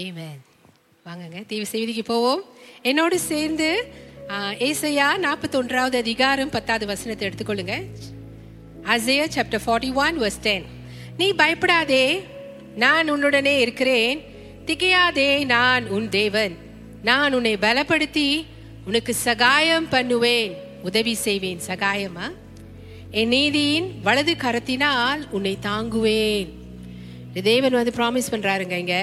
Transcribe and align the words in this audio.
ஏமேன் 0.00 0.38
வாங்கங்க 1.06 1.38
தீவு 1.48 1.64
செய்திக்கு 1.70 2.02
போவோம். 2.04 2.42
என்னோடு 2.90 3.16
சேர்ந்து 3.20 3.66
ஏசையா 4.68 5.08
நாற்பத்தொன்றாவது 5.24 5.96
அதிகாரம் 6.04 6.52
பத்தாவது 6.54 6.84
வசனத்தை 6.90 7.24
எடுத்துக்கொள்ளுங்க. 7.28 7.74
Isaiah 8.94 9.24
chapter 9.34 9.62
forty 9.64 9.90
one 10.04 10.20
verse 10.22 10.38
ten 10.46 10.64
நீ 11.18 11.26
பயப்படாதே 11.40 12.06
நான் 12.84 13.10
உன்னுடனே 13.14 13.54
இருக்கிறேன். 13.64 14.20
திகையாதே 14.66 15.28
நான் 15.54 15.88
உன் 15.96 16.06
தேவன். 16.08 16.54
நான் 17.10 17.34
உன்னை 17.38 17.54
பலப்படுத்தி 17.66 18.28
உனக்கு 18.86 19.14
சகாயம் 19.26 19.88
பண்ணுவேன். 19.88 20.54
உதவி 20.82 21.14
செய்வேன் 21.26 21.60
சகாயமா? 21.66 22.28
என் 23.10 23.32
நீதியின் 23.34 23.90
வலது 24.08 24.36
கரத்தினால் 24.44 25.24
உன்னை 25.36 25.54
தாங்குவேன். 25.68 26.48
தேவன் 27.50 27.78
வந்து 27.80 27.94
ப்ராமிஸ் 27.98 28.32
பண்றாருங்க 28.36 28.78
இங்க. 28.84 28.96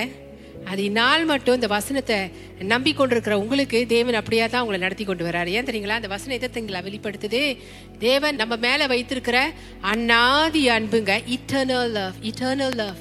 அது 0.69 0.83
இந்நாள் 0.83 1.25
மட்டும் 1.25 1.55
இந்த 1.55 1.67
வசனத்தை 1.67 2.17
நம்பிக்கொண்டிருக்கிற 2.59 3.31
உங்களுக்கு 3.31 3.85
தேவன் 3.87 4.13
அப்படியே 4.13 4.47
தான் 4.47 4.61
உங்களை 4.61 4.81
நடத்தி 4.81 5.03
கொண்டு 5.03 5.25
வராரு. 5.25 5.47
ஏன் 5.47 5.65
தெரியுங்களா? 5.65 5.97
அந்த 5.99 6.07
வசனம் 6.07 6.39
எதை 6.39 6.49
தெரியுங்களா? 6.49 6.83
வெளிப்படுத்துது? 6.87 7.57
தேவன் 7.99 8.35
நம்ம 8.35 8.55
மேல 8.55 8.87
வைத்திருக்கிற 8.87 9.51
அநாதி 9.81 10.69
அன்புங்க 10.69 11.19
eternal 11.27 11.89
love 11.89 12.13
eternal 12.23 12.75
love 12.75 12.99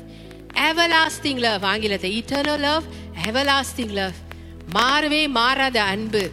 everlasting 0.55 1.39
love 1.39 1.65
ஆங்கிலத்தை 1.65 2.23
இட்டர்னல் 2.23 2.59
லவ் 2.59 2.85
எவர்லாஸ்டிங் 3.27 3.93
லவ் 3.93 4.17
மாறவே 4.73 5.29
மாறாத 5.29 5.83
அன்பு. 5.83 6.31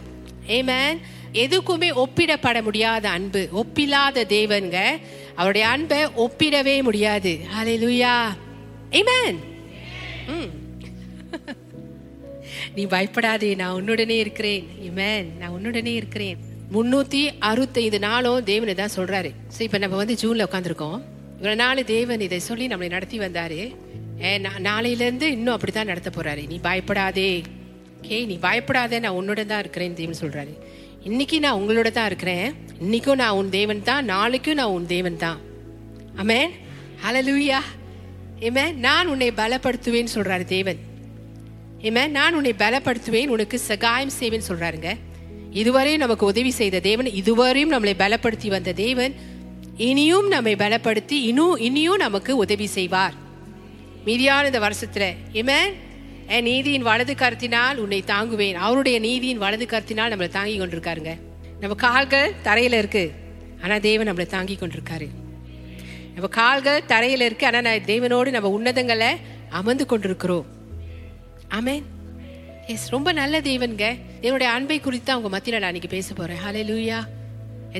ஏமேன் 0.48 0.98
எதுக்குமே 1.32 1.90
ஒப்பிடப்பட 1.94 2.62
முடியாத 2.62 3.08
அன்பு 3.08 3.48
ஒப்பில்லாத 3.52 4.24
தேவன்க 4.28 5.00
அவருடைய 5.34 5.68
அன்பை 5.68 6.04
ஒப்பிடவே 6.04 6.82
முடியாது. 6.82 7.38
ஹalleluya 7.54 8.14
ஆமென் 8.90 9.38
ம். 10.26 10.65
நீ 12.76 12.86
பயப்படாதே 12.86 13.54
நான் 13.54 13.82
உன்னுடனே 13.82 14.16
இருக்கிறேன். 14.24 14.68
ஆமென் 14.88 15.32
நான் 15.38 15.50
உன்னுடனே 15.50 15.94
இருக்கிறேன். 15.94 16.38
முன்னூத்தி 16.72 17.30
அறுபத்தைந்து 17.38 17.98
நாளும் 17.98 18.44
தேவனை 18.44 18.74
தான் 18.74 18.96
சொல்றாரு. 18.96 19.30
சரி 19.48 19.64
இப்ப 19.64 19.78
நம்ம 19.78 19.96
வந்து 19.96 20.16
ஜூன்ல 20.22 20.38
உட்காந்துருக்கோம் 20.38 21.00
இவ்வளவு 21.34 21.56
நாள் 21.56 21.84
தேவன் 21.84 22.20
இதை 22.20 22.38
சொல்லி 22.38 22.66
நம்மளை 22.66 22.88
நடத்தி 22.88 23.18
வந்தாரு. 23.18 23.58
ஏ, 24.22 24.38
நாளையில 24.38 25.00
இருந்து 25.00 25.30
இன்னும் 25.30 25.54
அப்படித்தான் 25.54 25.86
நடத்த 25.86 26.10
போறாரு. 26.16 26.46
நீ 26.46 26.58
பயப்படாதே. 26.58 27.42
கே 28.00 28.24
நீ 28.24 28.38
பயப்படாதே 28.38 28.98
நான் 28.98 29.14
உன்னோட 29.14 29.46
தான் 29.46 29.58
இருக்கிறேன் 29.58 29.94
தேவன் 29.94 30.20
சொல்றாரு. 30.20 30.58
இன்னைக்கு 31.02 31.40
நான் 31.40 31.60
உங்களோட 31.60 31.90
தான் 31.90 32.06
இருக்கிறேன். 32.06 32.54
இன்னைக்கும் 32.82 33.14
நான் 33.14 33.30
உன் 33.30 33.50
தேவன் 33.50 33.82
தான். 33.82 34.04
நாளைக்கும் 34.04 34.54
நான் 34.54 34.74
உன் 34.78 34.86
தேவன் 34.86 35.16
தான். 35.16 35.40
அமேன் 36.16 36.50
ஹலலூயா 37.04 37.58
ஏமே 38.40 38.74
நான் 38.74 39.06
உன்னை 39.06 39.30
பலப்படுத்துவேன்னு 39.30 40.14
சொல்றாரு 40.14 40.44
தேவன். 40.44 40.94
ஆமென் 41.84 42.10
நான் 42.10 42.34
உன்னை 42.34 42.54
பலப்படுத்துவேன் 42.58 43.26
உனக்கு 43.26 43.58
சகாயம் 43.58 44.10
செய்வேன் 44.10 44.42
சொல்றாருங்க. 44.48 44.96
இதுவரையும் 45.52 45.96
நமக்கு 45.96 46.26
உதவி 46.26 46.50
செய்த 46.50 46.80
தேவன் 46.80 47.06
இதுவரையும் 47.06 47.72
நம்மளை 47.72 47.92
பலப்படுத்தி 47.98 48.48
வந்த 48.48 48.72
தேவன் 48.72 49.14
இனியும் 49.76 50.28
நம்மை 50.28 50.54
பலப்படுத்தி 50.54 51.12
இன்னும் 51.12 51.56
இனியும் 51.56 51.96
நமக்கு 51.96 52.36
உதவி 52.36 52.66
செய்வார். 52.66 53.12
மீதியான 54.06 54.44
இந்த 54.44 54.58
வருஷத்துல 54.58 55.14
ஆமென் 55.34 55.74
என் 56.26 56.42
நீதியின் 56.42 56.82
வலது 56.82 57.14
கருத்தினால் 57.14 57.76
உன்னை 57.76 58.02
தாங்குவேன். 58.06 58.54
அவருடைய 58.54 58.98
நீதியின் 58.98 59.38
வலது 59.38 59.64
கருத்தினால் 59.64 60.10
நம்மளை 60.10 60.28
தாங்கி 60.28 60.60
கொண்டிருக்காருங்க. 60.60 61.18
நம்ம 61.60 61.76
கால்கள் 61.76 62.32
தரையில 62.44 62.72
இருக்கு. 62.72 63.12
ஆனா 63.62 63.78
தேவன் 63.78 64.12
நம்மளை 64.12 64.26
தாங்கி 64.26 64.58
கொண்டிருக்காரு. 64.60 65.08
நம்ம 66.12 66.28
கால்கள் 66.30 66.82
தரையில 66.88 67.20
இருக்கு. 67.20 67.46
ஆனா 67.46 67.60
நான் 67.60 67.84
தேவனோடு 67.86 68.30
நம்ம 68.30 68.60
உன்னதங்களை 68.60 69.16
அமர்ந்து 69.48 69.86
கொண்டிருக்கிறோம். 69.86 70.55
அமேன் 71.50 71.84
எஸ் 72.66 72.88
ரொம்ப 72.90 73.12
நல்ல 73.12 73.40
தேவன்க 73.40 73.84
என்னுடைய 74.20 74.52
அன்பை 74.52 74.80
குறித்து 74.80 75.12
அவங்க 75.12 75.30
மத்தியில 75.36 75.58
நான் 75.62 75.74
இன்னைக்கு 75.74 75.88
பேச 75.88 76.14
போறேன். 76.14 76.38
லூயா 76.70 76.98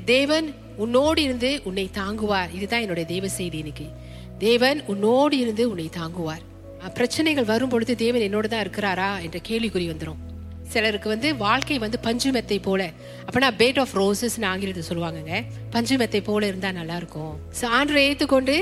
தேவன் 0.05 0.55
உன்னோடு 0.77 1.23
இருந்து 1.23 1.61
உன்னை 1.65 1.91
தாங்குவார். 1.93 2.51
இதுதான் 2.55 2.81
என்னுடைய 2.81 3.09
தேவ 3.09 3.29
செய்தி 3.29 3.59
இன்னைக்கு. 3.59 3.87
தேவன் 4.39 4.83
உன்னோடு 4.87 5.39
இருந்து 5.39 5.71
உன்னை 5.71 5.89
தாங்குவார். 5.99 6.45
பிரச்சனைகள் 6.95 7.45
வரும் 7.45 7.69
பொழுது 7.69 7.97
தேவன் 7.97 8.21
என்னோட 8.21 8.47
தான் 8.47 8.65
இருக்கிறாரா 8.67 9.11
என்ற 9.23 9.39
கேள்விக்குறி 9.49 9.87
வந்துடும் 9.93 10.23
சிலருக்கு 10.69 11.09
வந்து 11.09 11.37
வாழ்க்கை 11.37 11.79
வந்து 11.79 11.99
பஞ்சு 11.99 12.33
மெத்தை 12.33 12.59
போல 12.59 12.91
அப்பனா 13.27 13.49
பேட் 13.61 13.81
ஆஃப் 13.81 13.95
ரோசஸ் 13.95 14.45
ஆங்கிலத்தை 14.45 14.83
சொல்லுவாங்கங்க. 14.89 15.45
பஞ்சு 15.71 15.97
மெத்தை 15.97 16.21
போல 16.21 16.47
இருந்தா 16.47 16.73
நல்லா 16.73 16.97
இருக்கும். 16.97 17.39
சான்று 17.51 18.01
ஏத்துக்கொண்டு 18.09 18.57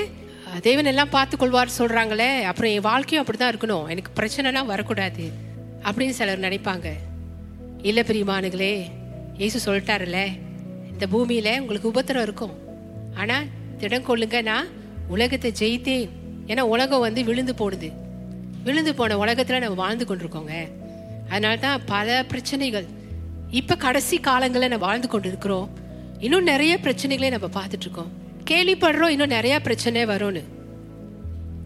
தேவன் 0.60 0.88
எல்லாம் 0.90 1.12
பார்த்து 1.14 1.36
கொள்வார் 1.36 1.76
சொல்கிறாங்களே 1.78 2.42
அப்புறம் 2.48 2.72
என் 2.74 2.86
வாழ்க்கையும் 2.90 3.22
அப்படிதான் 3.24 3.52
இருக்கணும். 3.52 3.88
எனக்கு 3.88 4.10
பிரச்சனைலாம் 4.18 4.70
வரக்கூடாது 4.72 5.24
அப்படின்னு 5.82 6.16
சிலர் 6.18 6.44
நினைப்பாங்க. 6.46 6.88
இல்லை 7.82 8.02
பிரியமானுங்களே 8.08 8.74
இயேசு 9.38 9.58
சொல்லிட்டாருல்ல 9.66 10.18
இந்த 10.92 11.06
பூமியில் 11.06 11.60
உங்களுக்கு 11.60 11.90
உபத்திரம் 11.92 12.22
இருக்கும். 12.22 12.54
ஆனால் 13.14 13.46
திடம் 13.78 14.06
கொள்ளுங்க 14.08 14.42
நான் 14.42 14.68
உலகத்தை 15.08 15.52
ஜெயித்தேன். 15.60 16.08
ஏன்னா 16.46 16.60
உலகம் 16.74 17.04
வந்து 17.06 17.24
விழுந்து 17.24 17.54
போடுது. 17.60 17.88
விழுந்து 18.64 18.94
போன 18.94 19.16
உலகத்தில் 19.18 19.62
நம்ம 19.64 19.80
வாழ்ந்து 19.84 20.04
கொண்டிருக்கோங்க. 20.04 20.54
அதனால 21.28 21.56
தான் 21.56 21.84
பல 21.86 22.24
பிரச்சனைகள். 22.32 22.86
இப்போ 23.50 23.74
கடைசி 23.76 24.18
காலங்களில் 24.18 24.72
நம்ம 24.72 24.86
வாழ்ந்து 24.86 25.08
கொண்டு 25.08 25.28
இருக்கிறோம் 25.28 25.68
இன்னும் 26.18 26.50
நிறைய 26.52 26.78
பிரச்சனைகளை 26.82 27.30
நம்ம 27.30 27.48
பார்த்துட்ருக்கோம் 27.58 28.12
கேள்விப்படுறோம் 28.50 29.08
இன்னும் 29.08 29.28
நிறைய 29.28 29.60
பிரச்சனை 29.60 30.06
வரும்னு. 30.06 30.42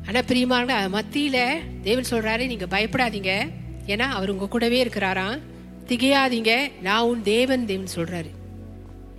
ஆனா 0.06 0.22
பிரியமான 0.22 0.88
மத்தியில 0.88 1.58
தேவன் 1.82 2.04
சொல்றாரு 2.10 2.46
நீங்க 2.46 2.64
பயப்படாதீங்க. 2.64 3.50
ஏன்னா 3.86 3.98
அவர் 3.98 4.30
உங்க 4.30 4.46
கூடவே 4.46 4.84
இருக்கிறாராம். 4.84 5.38
திகையாதீங்க 5.86 6.70
நான் 6.82 7.02
உன் 7.02 7.22
தேவன் 7.22 7.66
தேவன் 7.66 7.86
சொல்றாரு. 7.94 8.30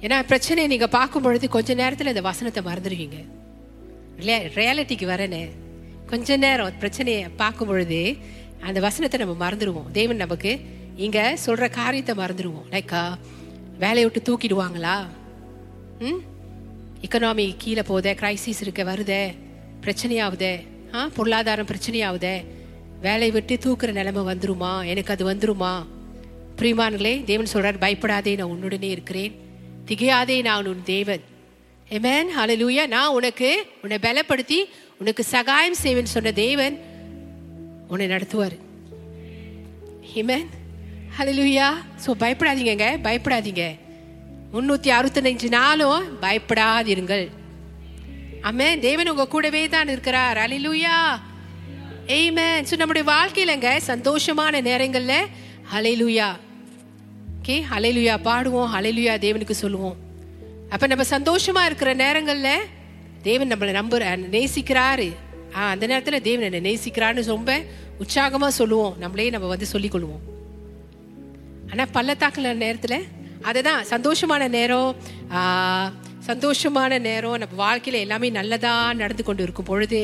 ஏன்னா 0.02 0.24
பிரச்சனையை 0.24 0.68
நீங்க 0.68 0.88
பார்க்கும் 0.88 1.22
பொழுது 1.22 1.50
கொஞ்ச 1.50 1.76
நேரத்துல 1.76 2.06
இந்த 2.06 2.22
வசனத்தை 2.22 2.64
மறந்துடுவீங்க. 2.64 3.26
ரியாலிட்டிக்கு 4.26 5.08
வரனே. 5.08 5.50
கொஞ்ச 6.06 6.38
நேரம் 6.38 6.78
பிரச்சனையை 6.78 7.28
பார்க்கும் 7.36 7.68
பொழுது 7.68 8.18
அந்த 8.60 8.80
வசனத்தை 8.80 9.20
நம்ம 9.20 9.50
மறந்துடுவோம். 9.50 9.92
தேவன் 9.92 10.16
நமக்கு 10.16 10.60
இங்க 10.96 11.38
சொல்ற 11.46 11.70
காரியத்தை 11.70 12.16
மறந்துடுவோம். 12.16 12.66
லைக்கா 12.72 13.14
வேலையை 13.80 14.10
விட்டு 14.10 14.22
தூக்கிடுவாங்களா? 14.22 15.06
ம்? 16.00 16.29
இக்கனாமி 17.02 17.56
கீழே 17.58 17.82
போதே 17.82 18.14
கிரைசிஸ் 18.14 18.62
இருக்க 18.62 18.84
வருதே 18.84 19.24
பிரச்சனையாகுதே 19.84 20.54
ஆ 20.94 21.08
பொருளாதாரம் 21.08 21.68
பிரச்சனையாகுதே 21.68 22.46
வேலையை 23.02 23.32
விட்டு 23.32 23.56
தூக்குற 23.56 23.92
நிலைமை 23.92 24.22
வந்துருமா? 24.22 24.86
எனக்கு 24.86 25.14
அது 25.14 25.26
வந்துருமா? 25.32 25.86
பிரிமான்களே 26.58 27.24
தேவன் 27.24 27.52
சொல்றார் 27.54 27.80
பயப்படாதே 27.80 28.36
நான் 28.36 28.52
உன்னுடனே 28.54 28.90
இருக்கிறேன். 28.96 29.34
திகையாதே 29.86 30.42
நான் 30.42 30.66
உன் 30.66 30.84
தேவன். 30.84 31.24
ஏமேன் 31.90 32.30
ஹலலூயா 32.38 32.88
நான் 32.88 33.14
உனக்கு 33.14 33.66
உன்னை 33.82 33.98
பலப்படுத்தி 34.02 34.60
உனக்கு 35.00 35.24
சகாயம் 35.24 35.74
செய்வேன் 35.74 36.14
சொன்ன 36.16 36.32
தேவன் 36.32 36.76
உன்னை 37.88 38.08
நடத்துவார். 38.08 38.58
ஹிமேன் 40.14 40.50
ஹலலூயா 41.20 41.70
ஸோ 42.06 42.12
பயப்படாதீங்கங்க 42.20 42.88
பயப்படாதீங்க. 43.08 43.64
முன்னூத்தி 44.54 44.90
அறுபத்தஞ்சு 44.90 45.50
நாளும் 45.50 46.18
பயப்படாதிருங்கள். 46.22 47.30
ஆமென் 48.42 48.80
தேவன் 48.80 49.10
உங்க 49.10 49.28
கூடவே 49.28 49.68
தான் 49.68 49.88
இருக்கிறார். 49.88 50.38
ஹalleluya 50.38 51.20
ஆமென் 52.08 52.66
ஸோ 52.66 52.78
நம்முடைய 52.78 53.12
வாழ்க்கையிலங்க 53.12 53.80
சந்தோஷமான 53.88 54.62
நேரங்கள்ல 54.62 55.14
அலைலுயா 55.74 56.30
ஓகே 57.42 57.62
அலைலுயா 57.72 58.22
பாடுவோம். 58.22 58.74
அலைலுயா 58.76 59.14
தேவனுக்கு 59.26 59.52
சொல்லுவோம். 59.52 59.98
அப்ப 60.70 60.88
நம்ம 60.88 61.04
சந்தோஷமா 61.10 61.66
இருக்கிற 61.66 61.96
நேரங்கள்ல 61.96 62.50
தேவன் 63.22 63.52
நம்மளை 63.52 63.74
நம்புற 63.80 64.04
நேசிக்கிறாரு. 64.36 65.16
ஆ, 65.56 65.70
அந்த 65.70 65.88
நேரத்தில் 65.88 66.22
தேவன் 66.22 66.52
என்னை 66.52 66.62
நேசிக்கிறான்னு 66.70 67.26
ரொம்ப 67.26 67.62
உற்சாகமாக 68.00 68.52
சொல்லுவோம். 68.52 68.96
நம்மளே 69.00 69.30
நம்ம 69.30 69.48
வந்து 69.48 69.66
சொல்லிக் 69.66 69.96
கொள்வோம் 69.96 70.22
ஆனா 71.72 71.84
பள்ளத்தாக்குல 71.94 72.54
நேரத்தில் 72.54 73.06
அதுதான் 73.48 73.82
சந்தோஷமான 73.92 74.44
நேரம் 74.58 74.92
சந்தோஷமான 76.30 77.00
நேரம் 77.08 77.38
நம்ம 77.42 77.56
வாழ்க்கையில் 77.66 78.04
எல்லாமே 78.06 78.28
நல்லதாக 78.38 78.94
நடந்து 79.02 79.24
கொண்டு 79.28 79.44
இருக்கும் 79.46 79.70
பொழுது 79.70 80.02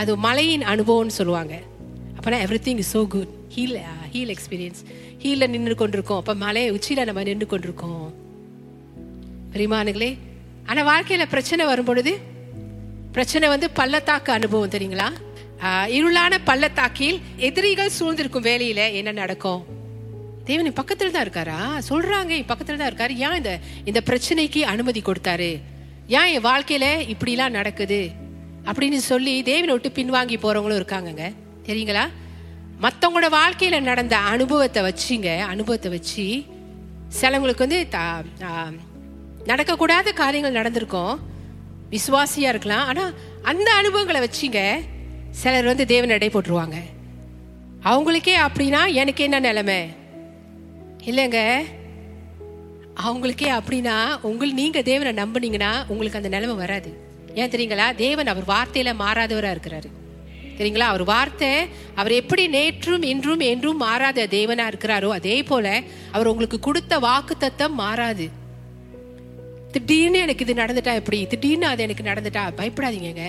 அது 0.00 0.12
மலையின் 0.26 0.64
அனுபவம்னு 0.72 1.18
சொல்லுவாங்க. 1.18 1.54
அப்போனா 2.16 2.38
everything 2.66 2.80
is 2.84 2.92
so 2.96 3.02
good 3.14 3.32
hill 3.54 3.78
hill 4.14 4.32
experience 4.34 4.82
ஹீலில் 5.22 5.52
நின்று 5.54 5.74
கொண்டிருக்கோம். 5.82 6.20
அப்போ 6.22 6.34
மலை 6.44 6.64
உச்சியில் 6.76 7.08
நம்ம 7.08 7.22
நின்று 7.30 7.46
கொண்டிருக்கோம். 7.52 8.06
பிரிமானுங்களே 9.54 10.10
ஆனால் 10.68 10.88
வாழ்க்கையில் 10.92 11.32
பிரச்சனை 11.34 11.62
வரும் 11.70 11.88
பொழுது 11.90 12.12
பிரச்சனை 13.16 13.46
வந்து 13.52 13.66
பள்ளத்தாக்கு 13.78 14.32
அனுபவம் 14.38 14.74
தெரியுங்களா? 14.74 15.08
இருளான 15.96 16.38
பள்ளத்தாக்கில் 16.50 17.18
எதிரிகள் 17.48 17.96
சூழ்ந்திருக்கும் 17.98 18.46
வேலையில் 18.48 18.84
என்ன 19.00 19.10
நடக்கும்? 19.22 19.62
தேவன் 20.44 20.72
பக்கத்தில் 20.72 21.14
தான் 21.14 21.26
இருக்காரா? 21.26 21.58
சொல்றாங்க 21.88 22.42
பக்கத்தில் 22.46 22.80
தான் 22.80 22.90
இருக்காரு. 22.92 23.14
ஏன் 23.26 23.36
இந்த 23.40 23.52
இந்த 23.84 24.00
பிரச்சனைக்கு 24.08 24.60
அனுமதி 24.72 25.02
கொடுத்தாரு? 25.06 25.50
ஏன் 26.18 26.30
என் 26.34 26.44
வாழ்க்கையில 26.48 26.86
இப்படிலாம் 27.12 27.56
நடக்குது? 27.58 28.00
அப்படின்னு 28.70 28.98
சொல்லி 29.10 29.34
தேவனை 29.50 29.74
விட்டு 29.74 29.90
பின்வாங்கி 29.98 30.36
போறவங்களும் 30.42 30.80
இருக்காங்கங்க. 30.82 31.26
தெரியுங்களா? 31.68 32.04
மற்றவங்களோட 32.84 33.28
வாழ்க்கையில 33.38 33.80
நடந்த 33.80 34.16
அனுபவத்தை 34.34 34.82
வச்சுங்க 34.88 35.38
அனுபவத்தை 35.54 35.90
வச்சு 35.94 36.26
சிலவங்களுக்கு 37.20 37.64
வந்து 37.66 37.80
நடக்கக்கூடாத 39.52 40.12
காரியங்கள் 40.22 40.58
நடந்திருக்கும். 40.60 41.14
விசுவாசியா 41.94 42.50
இருக்கலாம். 42.52 42.86
ஆனா 42.90 43.04
அந்த 43.50 43.68
அனுபவங்களை 43.80 44.20
வச்சுங்க 44.28 44.60
சிலர் 45.42 45.70
வந்து 45.72 45.86
தேவன் 45.94 46.14
எடை 46.18 46.28
போட்டுருவாங்க. 46.28 46.78
அவங்களுக்கே 47.90 48.36
அப்படின்னா 48.46 48.80
எனக்கு 49.00 49.22
என்ன 49.28 49.38
நிலைமை? 49.48 49.80
இல்லைங்க. 51.06 51.60
அவங்களுக்கே 53.06 53.48
அப்படின்னா 53.52 54.18
உங்கள் 54.22 54.52
நீங்க 54.52 54.82
தேவனை 54.82 55.24
நம்பினீங்கன்னா 55.24 55.88
உங்களுக்கு 55.88 56.16
அந்த 56.16 56.28
நிலைமை 56.28 56.56
வராது. 56.56 56.96
ஏன் 57.34 57.50
தெரியுங்களா? 57.50 57.94
தேவன் 57.94 58.26
அவர் 58.26 58.44
வார்த்தையில 58.44 58.92
மாறாதவரா 58.98 59.56
இருக்கிறாரு. 59.56 59.88
தெரியுங்களா? 60.58 60.88
அவர் 60.92 61.04
வார்த்தை 61.04 61.48
அவர் 61.94 62.12
எப்படி 62.12 62.48
நேற்றும் 62.48 63.02
இன்றும் 63.02 63.40
என்றும் 63.40 63.76
மாறாத 63.76 64.26
தேவனா 64.26 64.72
இருக்கிறாரோ 64.72 65.08
அதே 65.08 65.42
போல 65.42 65.82
அவர் 66.12 66.26
உங்களுக்கு 66.26 66.58
கொடுத்த 66.58 66.98
வாக்கு 66.98 67.36
தத்தம் 67.36 67.74
மாறாது. 67.74 68.28
திடீர்னு 69.72 70.18
எனக்கு 70.18 70.44
இது 70.48 70.62
நடந்துட்டா 70.62 70.94
எப்படி? 70.94 71.26
திடீர்னு 71.26 71.66
அது 71.66 71.82
எனக்கு 71.82 72.02
நடந்துட்டா? 72.02 72.42
பயப்படாதீங்க 72.56 73.22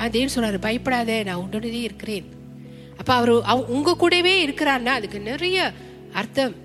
ஆ 0.00 0.08
தேவன் 0.08 0.34
சொல்றாரு 0.34 0.60
பயப்படாத 0.60 1.22
நான் 1.22 1.34
உடனே 1.34 1.80
இருக்கிறேன். 1.80 2.24
அப்ப 2.96 3.14
அவரு 3.14 3.42
உங்க 3.66 3.96
கூடவே 3.96 4.46
இருக்கிறார்னா 4.46 4.94
அதுக்கு 4.98 5.20
நிறைய 5.20 5.72
அர்த்தம். 6.12 6.61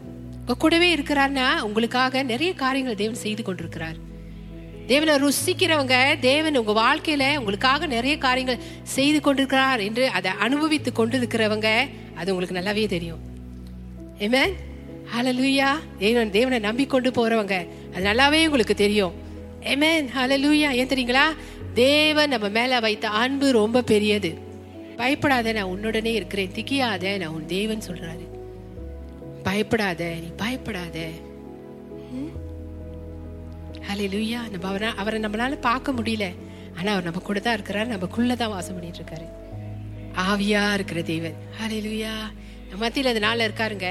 உங்க 0.48 0.60
கூடவே 0.60 0.96
இருக்கிறார்னா 0.96 1.60
உங்களுக்காக 1.60 2.24
நிறைய 2.24 2.54
காரியங்கள் 2.54 2.96
தேவன் 2.96 3.16
செய்து 3.16 3.44
கொண்டிருக்கிறார். 3.44 3.96
தேவனை 4.88 5.16
ருசிக்கிறவங்க 5.16 6.20
தேவன் 6.20 6.58
உங்க 6.58 6.72
வாழ்க்கையில 6.72 7.38
உங்களுக்காக 7.38 7.86
நிறைய 7.86 8.18
காரியங்கள் 8.18 8.66
செய்து 8.84 9.22
கொண்டிருக்கிறார் 9.22 9.80
என்று 9.80 10.10
அதை 10.10 10.32
அனுபவித்து 10.40 10.92
கொண்டிருக்கிறவங்க 10.92 11.90
அது 12.16 12.36
உங்களுக்கு 12.36 12.56
நல்லாவே 12.56 12.88
தெரியும். 12.88 13.20
Amen. 14.20 14.54
ஹலலூயா 15.18 15.70
தேவன் 15.98 16.32
தேவனை 16.32 16.60
நம்பிக்கொண்டு 16.60 17.12
போறவங்க 17.12 17.68
அது 17.96 18.04
நல்லாவே 18.04 18.46
உங்களுக்கு 18.46 18.76
தெரியும். 18.76 19.14
ஏமேன் 19.62 20.08
ஹலலூயா 20.16 20.72
ஏன் 20.72 20.88
தெரியுங்களா? 20.88 21.26
தேவன் 21.74 22.30
நம்ம 22.30 22.50
மேல 22.50 22.80
வைத்த 22.80 23.10
அன்பு 23.10 23.52
ரொம்ப 23.52 23.82
பெரியது. 23.82 24.38
பயப்படாத 24.98 25.52
நான் 25.52 25.66
உன்னுடனே 25.66 26.14
இருக்கிறேன். 26.14 26.52
திக்கியாத 26.56 27.18
நான் 27.18 27.34
உன் 27.34 27.46
தேவன் 27.46 27.82
சொல்றாரு. 27.88 28.37
பயப்படாத 29.48 30.04
நீ 30.24 30.30
பயப்படாத. 30.44 30.98
ஹalleluya 33.88 34.40
நம்ம 34.54 34.68
அவரை 34.72 34.90
அவரை 35.02 35.18
நம்மளால 35.26 35.58
பார்க்க 35.68 35.98
முடியல. 35.98 36.26
ஆனா 36.78 36.90
அவர் 36.94 37.08
நம்ம 37.08 37.22
கூட 37.28 37.40
தான் 37.40 37.56
இருக்கிறார் 37.58 37.94
நமக்குள்ள 37.94 38.36
தான் 38.42 38.54
வாசம் 38.56 38.76
பண்ணிட்டு 38.78 39.00
இருக்காரு. 39.02 39.28
ஆவியா 40.28 40.64
இருக்கிற 40.78 41.02
தேவன். 41.12 41.38
ஹalleluya 41.60 42.14
நம்ம 42.70 42.82
மத்தியில் 42.84 43.12
அந்த 43.12 43.24
நாளில் 43.26 43.46
இருக்காருங்க. 43.48 43.90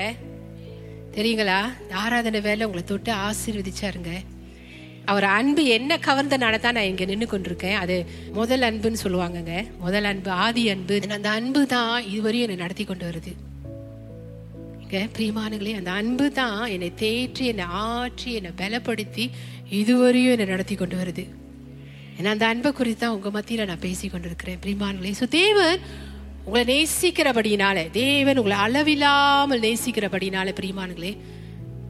தெரியுங்களா? 1.17 1.59
ஆராதனை 2.01 2.41
வேலை 2.47 2.67
உங்களை 2.67 2.85
தொட்டு 2.85 3.13
ஆசீர்வதிச்சாருங்க. 3.27 4.13
அவர் 5.11 5.27
அன்பு 5.39 5.63
என்ன 5.79 5.99
கவர்ந்தனால 6.07 6.59
தான் 6.61 6.77
நான் 6.77 6.91
இங்க 6.93 7.05
நின்று 7.11 7.27
கொண்டிருக்கேன். 7.33 7.77
அது 7.83 7.97
முதல் 8.39 8.67
அன்புன்னு 8.69 9.05
சொல்லுவாங்கங்க. 9.05 9.55
முதல் 9.85 10.09
அன்பு 10.13 10.31
ஆதி 10.45 10.65
அன்பு. 10.75 10.97
அந்த 11.19 11.31
அன்பு 11.39 11.63
தான் 11.75 11.95
இதுவரையும் 12.15 12.47
என்னை 12.47 12.63
நடத்தி 12.65 12.85
கொண்டு 12.85 13.07
வருது. 13.11 13.33
பிரியமானங்களே 14.93 15.73
அந்த 15.79 15.91
அன்பு 15.91 16.33
தான் 16.33 16.67
என்னை 16.75 16.93
தேற்றி 17.03 17.45
என்னை 17.53 17.65
ஆற்றி 17.65 18.31
என்னை 18.39 18.53
பலப்படுத்தி 18.61 19.31
இதுவரையும் 19.71 20.35
என்னை 20.35 20.47
நடத்தி 20.47 20.75
கொண்டு 20.75 20.97
வருது. 20.97 21.25
ஏன்னா 22.19 22.31
அந்த 22.35 22.47
அன்பை 22.47 22.73
குறித்து 22.73 23.01
தான் 23.01 23.15
உங்கள் 23.17 23.35
மத்தியில் 23.37 23.67
நான் 23.67 23.85
பேசி 23.87 24.09
கொண்டிருக்கிறேன். 24.09 24.61
பிரியமானங்களே 24.65 25.13
ஸோ 25.21 25.29
தேவன் 25.29 25.81
உங்களை 26.45 26.65
நேசிக்கிறபடினால 26.75 27.91
தேவன் 27.91 28.39
உங்களை 28.43 28.59
அளவில்லாமல் 28.67 29.65
நேசிக்கிறபடினால 29.67 30.55
பிரியமானங்களே 30.61 31.13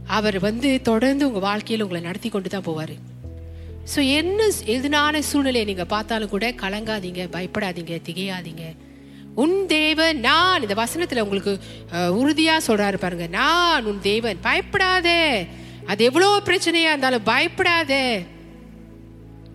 அவர் 0.06 0.38
வந்து 0.38 0.82
தொடர்ந்து 0.82 1.28
உங்கள் 1.28 1.46
வாழ்க்கையில் 1.48 1.84
உங்களை 1.84 2.00
நடத்தி 2.00 2.28
கொண்டு 2.28 2.48
தான் 2.48 2.66
போவார். 2.70 2.96
ஸோ 3.92 4.00
என்ன 4.18 4.48
எதுனான 4.74 5.18
சூழ்நிலையை 5.18 5.66
நீங்கள் 5.66 5.92
பார்த்தாலும் 5.94 6.28
கூட 6.28 6.50
கலங்காதீங்க 6.50 7.24
பயப்படாதீங்க 7.36 8.00
திகையாதீங்க. 8.08 8.64
உன் 9.36 9.66
தேவன் 9.66 10.18
நான். 10.18 10.62
இந்த 10.62 10.74
வசனத்துல 10.74 11.20
உங்களுக்கு 11.20 11.58
உறுதியாக 12.10 12.74
உறுதியா 12.74 12.76
சொல்றாரு 12.76 12.96
பாருங்க. 12.96 13.26
நான் 13.26 13.84
உன் 13.84 14.00
தேவன். 14.00 14.38
பயப்படாதே. 14.40 15.46
அது 15.86 16.04
எவ்வளவு 16.04 16.42
பிரச்சனையா 16.44 16.84
இருந்தாலும் 16.86 17.22
பயப்படாதே. 17.22 18.26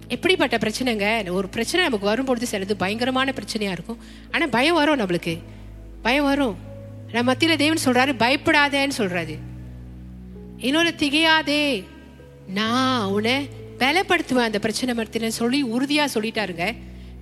எப்படிப்பட்ட 0.08 0.58
பிரச்சனைங்க? 0.58 1.32
ஒரு 1.32 1.50
பிரச்சனை 1.50 1.86
நமக்கு 1.86 2.06
வரும்பொழுது 2.06 2.48
சிலது 2.52 2.74
பயங்கரமான 2.74 3.34
பிரச்சனையா 3.36 3.72
இருக்கும். 3.72 3.98
ஆனா 4.32 4.46
பயம் 4.46 4.76
வரும் 4.76 5.00
நம்மளுக்கு. 5.00 5.40
பயம் 6.02 6.24
வரும். 6.24 6.58
நம்ம 7.12 7.34
மத்தியில 7.34 7.56
தேவன் 7.56 7.78
சொல்றாரு 7.86 8.14
பயப்படாதேன்னு 8.14 8.92
சொல்றாரு. 8.98 9.38
இன்னொரு 10.58 10.94
திகையாதே. 10.98 11.86
நான் 12.48 13.06
உன்னை 13.06 13.50
பலப்படுத்துவேன். 13.80 14.50
அந்த 14.50 14.60
பிரச்சனை 14.60 14.96
மத்தியில 14.96 15.28
சொல்லி 15.28 15.64
உறுதியா 15.64 16.06
சொல்லிட்டாருங்க. 16.14 16.76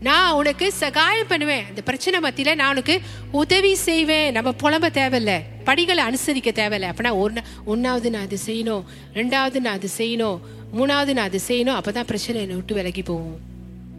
நான் 0.07 0.35
உனக்கு 0.39 0.71
சகாயம் 0.71 1.29
பண்ணுவேன். 1.31 1.65
அந்த 1.69 1.81
பிரச்சனை 1.87 2.17
மத்தியில 2.25 2.55
நான் 2.55 2.73
உனக்கு 2.73 2.95
உதவி 3.41 3.75
செய்வேன். 3.75 4.31
நம்ம 4.37 4.49
புலம்ப 4.61 4.87
தேவையில்ல. 4.99 5.33
படிகளை 5.67 6.03
அனுசரிக்க 6.09 6.51
தேவையில்ல. 6.61 6.89
அப்படின்னா 6.91 7.13
ஒன்று 7.23 7.41
ஒன்றாவது 7.65 8.09
நான் 8.15 8.27
அது 8.27 8.37
செய்யணும். 8.45 8.83
ரெண்டாவது 9.19 9.59
நான் 9.65 9.77
அது 9.79 9.89
செய்யணும். 9.97 10.39
மூணாவது 10.77 11.13
நான் 11.17 11.29
அது 11.31 11.41
செய்யணும். 11.49 11.77
அப்போ 11.79 11.91
தான் 11.91 12.05
பிரச்சனை 12.05 12.41
என்னை 12.41 12.55
விட்டு 12.55 12.75
விலகி 12.79 13.03
போகும். 13.11 13.37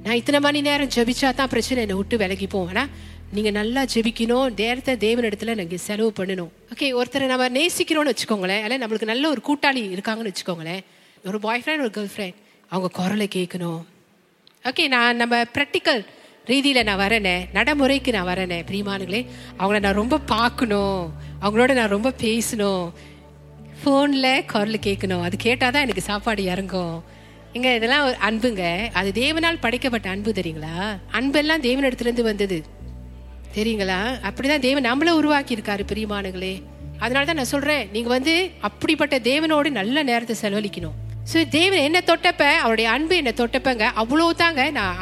நான் 0.05 0.19
இத்தனை 0.23 0.41
மணி 0.41 0.61
நேரம் 0.61 0.93
ஜெபிச்சா 0.97 1.35
தான் 1.35 1.52
பிரச்சனை 1.55 1.81
என்னை 1.82 1.97
விட்டு 2.00 2.17
விலகி 2.17 2.47
போவோம் 2.47 2.73
ஆனால் 2.75 2.91
நீங்கள் 3.37 3.56
நல்லா 3.61 3.85
ஜெபிக்கணும். 3.94 4.49
நேரத்தை 4.61 4.94
தேவனிடத்தில் 5.06 5.58
நீங்கள் 5.62 5.85
செலவு 5.87 6.12
பண்ணணும். 6.19 6.50
ஓகே 6.73 6.88
ஒருத்தரை 7.00 7.26
நம்ம 7.35 7.49
நேசிக்கிறோன்னு 7.58 8.12
வச்சுக்கோங்களேன். 8.14 8.62
இல்லை 8.67 8.79
நம்மளுக்கு 8.85 9.12
நல்ல 9.14 9.25
ஒரு 9.35 9.43
கூட்டாளி 9.49 9.82
இருக்காங்கன்னு 9.97 10.32
வச்சுக்கோங்களேன். 10.32 10.82
ஒரு 11.31 11.41
பாய் 11.47 11.62
ஃப்ரெண்ட் 11.64 11.87
ஒரு 11.87 11.94
கேர்ள் 11.97 12.12
ஃப்ரெண்ட் 12.17 12.38
அவங்க 12.73 12.88
குரலை 12.99 13.29
கேட்கணும். 13.38 13.81
ஓகே 14.65 14.89
நான் 14.89 15.17
நம்ம 15.17 15.43
ப்ராக்டிக்கல் 15.43 16.07
ரீதியில் 16.45 16.85
நான் 16.85 16.99
வரேனே 16.99 17.47
நடைமுறைக்கு 17.53 18.12
நான் 18.12 18.27
வரேனே 18.27 18.59
பிரியமானுங்களே 18.71 19.27
அவங்கள 19.59 19.81
நான் 19.81 19.95
ரொம்ப 19.95 20.19
பார்க்கணும் 20.19 21.11
அவங்களோட 21.43 21.75
நான் 21.75 21.89
ரொம்ப 21.89 22.12
பேசணும். 22.23 22.93
ஃபோனில் 23.81 24.45
குரல் 24.45 24.79
கேட்கணும். 24.87 25.23
அது 25.23 25.37
கேட்டால் 25.37 25.73
தான் 25.73 25.83
எனக்கு 25.83 26.01
சாப்பாடு 26.01 26.45
இறங்கும். 26.45 27.05
இங்க 27.53 27.75
இதெல்லாம் 27.75 28.05
ஒரு 28.05 28.17
அன்புங்க. 28.29 28.91
அது 28.93 29.11
தேவனால் 29.15 29.61
படைக்கப்பட்ட 29.61 30.09
அன்பு 30.09 30.33
தெரியுங்களா? 30.33 30.99
அன்பெல்லாம் 31.11 31.62
தேவனிடத்துலேருந்து 31.62 32.23
வந்தது. 32.23 32.65
தெரியுங்களா? 33.55 34.01
அப்படிதான் 34.29 34.59
தேவன் 34.59 34.85
நம்மள 34.85 35.11
உருவாக்கி 35.11 35.55
இருக்காரு 35.55 35.87
பிரியமானுங்களே 35.93 36.62
அதனால 36.99 37.27
தான் 37.27 37.37
நான் 37.37 37.55
சொல்றேன் 37.57 37.88
நீங்க 37.93 38.09
வந்து 38.09 38.50
அப்படிப்பட்ட 38.61 39.19
தேவனோடு 39.19 39.71
நல்ல 39.71 40.02
நேரத்தை 40.02 40.37
செலவழிக்கணும். 40.43 40.99
ஸோ 41.33 41.49
தேவன் 41.49 41.79
என்ன 41.79 42.03
தொட்டப்ப 42.07 42.53
அவருடைய 42.53 42.91
அன்பு 42.91 43.17
என்ன 43.17 43.33
தொட்டப்பங்க. 43.37 43.91
அவ்வளோ 43.97 44.31
தாங்க 44.37 44.71
நான் 44.71 44.97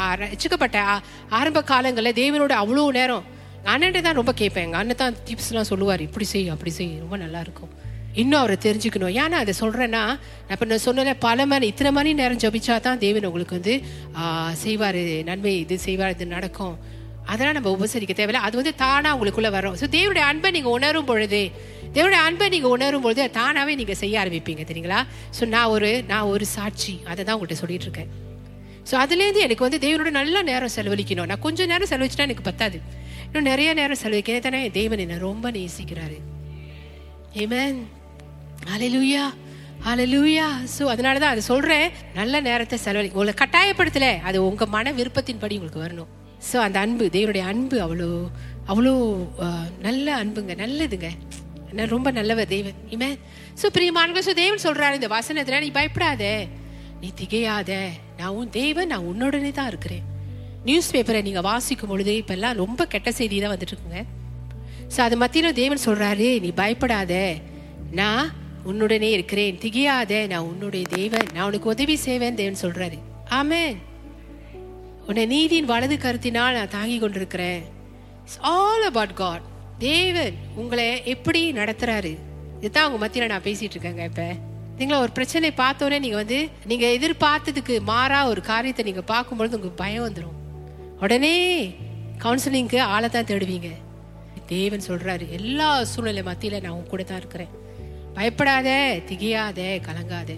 ஆ- 0.74 1.00
ஆரம்ப 1.28 1.62
காலங்களில் 1.62 2.12
தேவனோட 2.12 2.52
அவ்வளோ 2.62 2.88
நேரம். 2.88 3.24
அண்ணன் 3.64 4.02
தான் 4.02 4.14
ரொம்ப 4.14 4.32
கேட்பேன் 4.32 4.64
எங்கள் 4.64 4.80
அண்ணன் 4.80 4.96
தான் 4.96 5.14
டிப்ஸ்லாம் 5.26 5.70
சொல்லுவார். 5.72 6.00
இப்படி 6.00 6.24
செய் 6.24 6.48
அப்படி 6.48 6.70
செய். 6.70 6.98
ரொம்ப 6.98 7.16
நல்லா 7.16 7.40
இருக்கும். 7.40 7.68
இன்னும் 8.14 8.38
அவரை 8.38 8.56
தெரிஞ்சுக்கணும். 8.62 9.14
ஏன்னா 9.14 9.38
அதை 9.42 9.54
சொல்கிறேன்னா 9.60 10.18
இப்போ 10.50 10.64
நான் 10.64 10.84
சொன்னல 10.84 11.14
பல 11.18 11.46
மணி 11.46 11.66
இத்தனை 11.66 11.92
மணி 11.92 12.12
நேரம் 12.12 12.38
ஜபிச்சா 12.38 12.80
தான் 12.80 12.98
தேவன் 12.98 13.24
உங்களுக்கு 13.24 13.54
வந்து 13.54 13.80
செய்வார் 14.52 14.94
நன்மை 15.24 15.58
இது 15.58 15.78
செய்வார் 15.78 16.10
இது 16.10 16.26
நடக்கும். 16.26 16.78
அதெல்லாம் 17.32 17.56
நம்ம 17.58 17.70
உபசரிக்க 17.76 18.12
தேவையில்ல. 18.20 18.42
அது 18.48 18.54
வந்து 18.60 18.72
தானாக 18.84 19.12
உங்களுக்குள்ளே 19.16 19.50
வரும். 19.56 19.76
ஸோ 19.80 19.86
தேவனுடைய 19.96 20.24
அன்பை 20.30 20.50
நீங்கள் 20.56 20.74
உணரும் 20.78 21.08
பொழுது 21.10 21.40
தேவனுடைய 21.96 22.22
அன்பை 22.28 22.46
நீங்கள் 22.54 22.72
உணரும் 22.76 23.04
பொழுது 23.06 23.24
தானாகவே 23.38 23.74
நீங்கள் 23.80 23.98
செய்ய 24.02 24.22
ஆரம்பிப்பீங்க 24.22 24.64
தெரியுங்களா? 24.70 25.00
ஸோ 25.38 25.42
நான் 25.54 25.72
ஒரு 25.74 25.90
நான் 26.12 26.30
ஒரு 26.34 26.46
சாட்சி. 26.56 26.94
அதை 27.10 27.20
தான் 27.24 27.36
உங்கள்கிட்ட 27.36 27.62
சொல்லிட்டு 27.62 27.88
இருக்கேன். 27.88 28.10
ஸோ 28.90 28.94
அதுலேருந்து 29.04 29.44
எனக்கு 29.46 29.66
வந்து 29.66 29.80
தேவனோட 29.86 30.10
நல்ல 30.20 30.42
நேரம் 30.50 30.74
செலவழிக்கணும். 30.76 31.28
நான் 31.32 31.44
கொஞ்சம் 31.46 31.70
நேரம் 31.72 31.90
செலவழிச்சிட்டா 31.92 32.28
எனக்கு 32.28 32.48
பத்தாது. 32.50 32.78
இன்னும் 33.26 33.48
நிறைய 33.52 33.70
நேரம் 33.80 34.00
செலவழிக்கிறேன் 34.02 34.46
தானே 34.46 34.62
தேவன் 34.78 35.02
என்னை 35.04 35.18
ரொம்ப 35.28 35.50
நேசிக்கிறாரு. 35.58 36.18
ஏமேன் 37.44 37.80
அலலூயா 38.74 39.26
ஹalleluya 39.86 40.46
ஸோ 40.76 40.84
அதனால 40.92 41.18
தான் 41.22 41.34
அது 41.34 41.42
சொல்கிறேன் 41.48 41.90
நல்ல 42.16 42.40
நேரத்தை 42.46 42.76
செலவழி 42.84 43.10
உங்களை 43.16 43.34
கட்டாயப்படுத்தலை. 43.42 44.12
அது 44.28 44.38
உங்கள் 44.46 44.72
மன 44.76 44.92
விருப்பத்தின்படி 44.92 45.56
உங்களுக்கு 45.58 45.84
வரணும். 45.84 46.08
ஸோ 46.48 46.56
அந்த 46.66 46.78
அன்பு 46.84 47.04
தேவனுடைய 47.16 47.44
அன்பு 47.52 47.76
அவ்வளோ 47.84 48.08
அவ்வளோ 48.72 48.92
நல்ல 49.86 50.06
அன்புங்க 50.22 50.54
நல்லதுங்க. 50.62 51.08
நான் 51.76 51.92
ரொம்ப 51.94 52.08
நல்லவர் 52.18 52.50
தேவன். 52.54 52.76
இமே 52.94 53.08
ஸோ 53.60 53.66
பிரியமானவங்க 53.76 54.22
சோ 54.28 54.34
தேவன் 54.42 54.64
சொல்கிறாரு 54.66 54.98
இந்த 54.98 55.10
வசனத்தில் 55.14 55.64
நீ 55.64 55.70
பயப்படாத. 55.78 56.24
நீ 57.00 57.08
திகையாத. 57.20 57.72
நான் 58.18 58.36
உன் 58.38 58.54
தேவன் 58.60 58.90
நான் 58.92 59.08
உன்னோடனே 59.10 59.50
தான் 59.58 59.70
இருக்கிறேன். 59.72 60.04
நியூஸ் 60.68 60.92
பேப்பரை 60.94 61.20
நீங்கள் 61.26 61.46
வாசிக்கும் 61.50 61.90
பொழுது 61.92 62.14
இப்போல்லாம் 62.20 62.58
ரொம்ப 62.62 62.86
கெட்ட 62.94 63.10
செய்தி 63.18 63.36
தான் 63.42 63.54
வந்துட்டு 63.54 63.74
இருக்குங்க 63.74 64.00
ஸோ 64.94 64.98
அது 65.06 65.16
மத்தியிலும் 65.22 65.58
தேவன் 65.60 65.86
சொல்கிறாரு 65.86 66.28
நீ 66.44 66.50
பயப்படாத. 66.62 67.14
நான் 68.00 68.28
உன்னுடனே 68.70 69.10
இருக்கிறேன். 69.16 69.58
திகையாத. 69.64 70.12
நான் 70.32 70.48
உன்னுடைய 70.52 70.84
தேவன். 70.98 71.28
நான் 71.34 71.46
உனக்கு 71.50 71.72
உதவி 71.74 71.96
செய்வேன். 72.06 72.38
தேவன் 72.40 72.62
சொல்கிறாரு 72.64 72.98
ஆமேன் 73.40 73.76
உன்னை 75.08 75.26
நீதியின் 75.26 75.68
வலது 75.70 75.96
கருத்தினால் 75.96 76.56
நான் 76.56 76.74
தாங்கி 76.74 76.96
கொண்டிருக்கிறேன். 76.98 77.62
இட்ஸ் 78.22 78.40
ஆல் 78.40 78.82
அபவுட் 78.82 79.14
காட் 79.14 79.44
தேவன் 79.78 80.34
உங்களை 80.60 81.04
எப்படி 81.04 81.40
நடத்துறாரு? 81.52 82.12
இதுதான் 82.60 82.86
உங்க 82.88 82.98
மத்தியில 83.04 83.28
நான் 83.32 83.44
பேசிட்டு 83.46 83.74
இருக்கேங்க 83.76 84.04
இப்ப. 84.10 84.24
நீங்களா 84.78 84.98
ஒரு 85.00 85.12
பிரச்சனை 85.12 85.50
பார்த்தோன்னே 85.56 85.98
நீங்க 86.04 86.16
வந்து 86.16 86.38
நீங்க 86.64 86.86
எதிர்பார்த்ததுக்கு 86.96 87.80
மாறா 87.92 88.26
ஒரு 88.26 88.40
காரியத்தை 88.40 88.84
நீங்க 88.84 89.04
பார்க்கும்பொழுது 89.12 89.56
உங்களுக்கு 89.58 89.82
பயம் 89.84 90.06
வந்துடும் 90.06 90.36
உடனே 91.00 91.34
கவுன்சிலிங்க்கு 92.24 92.80
ஆளை 92.94 93.08
தான் 93.08 93.28
தேடுவீங்க. 93.30 93.70
தேவன் 94.46 94.86
சொல்றாரு 94.88 95.24
எல்லா 95.38 95.84
சூழ்நிலை 95.84 96.22
மத்தியில 96.22 96.60
நான் 96.62 96.76
உங்க 96.76 96.88
கூட 96.88 97.02
தான் 97.02 97.20
இருக்கிறேன். 97.22 97.50
பயப்படாத 98.14 98.68
திகையாத 99.08 99.60
கலங்காத. 99.88 100.30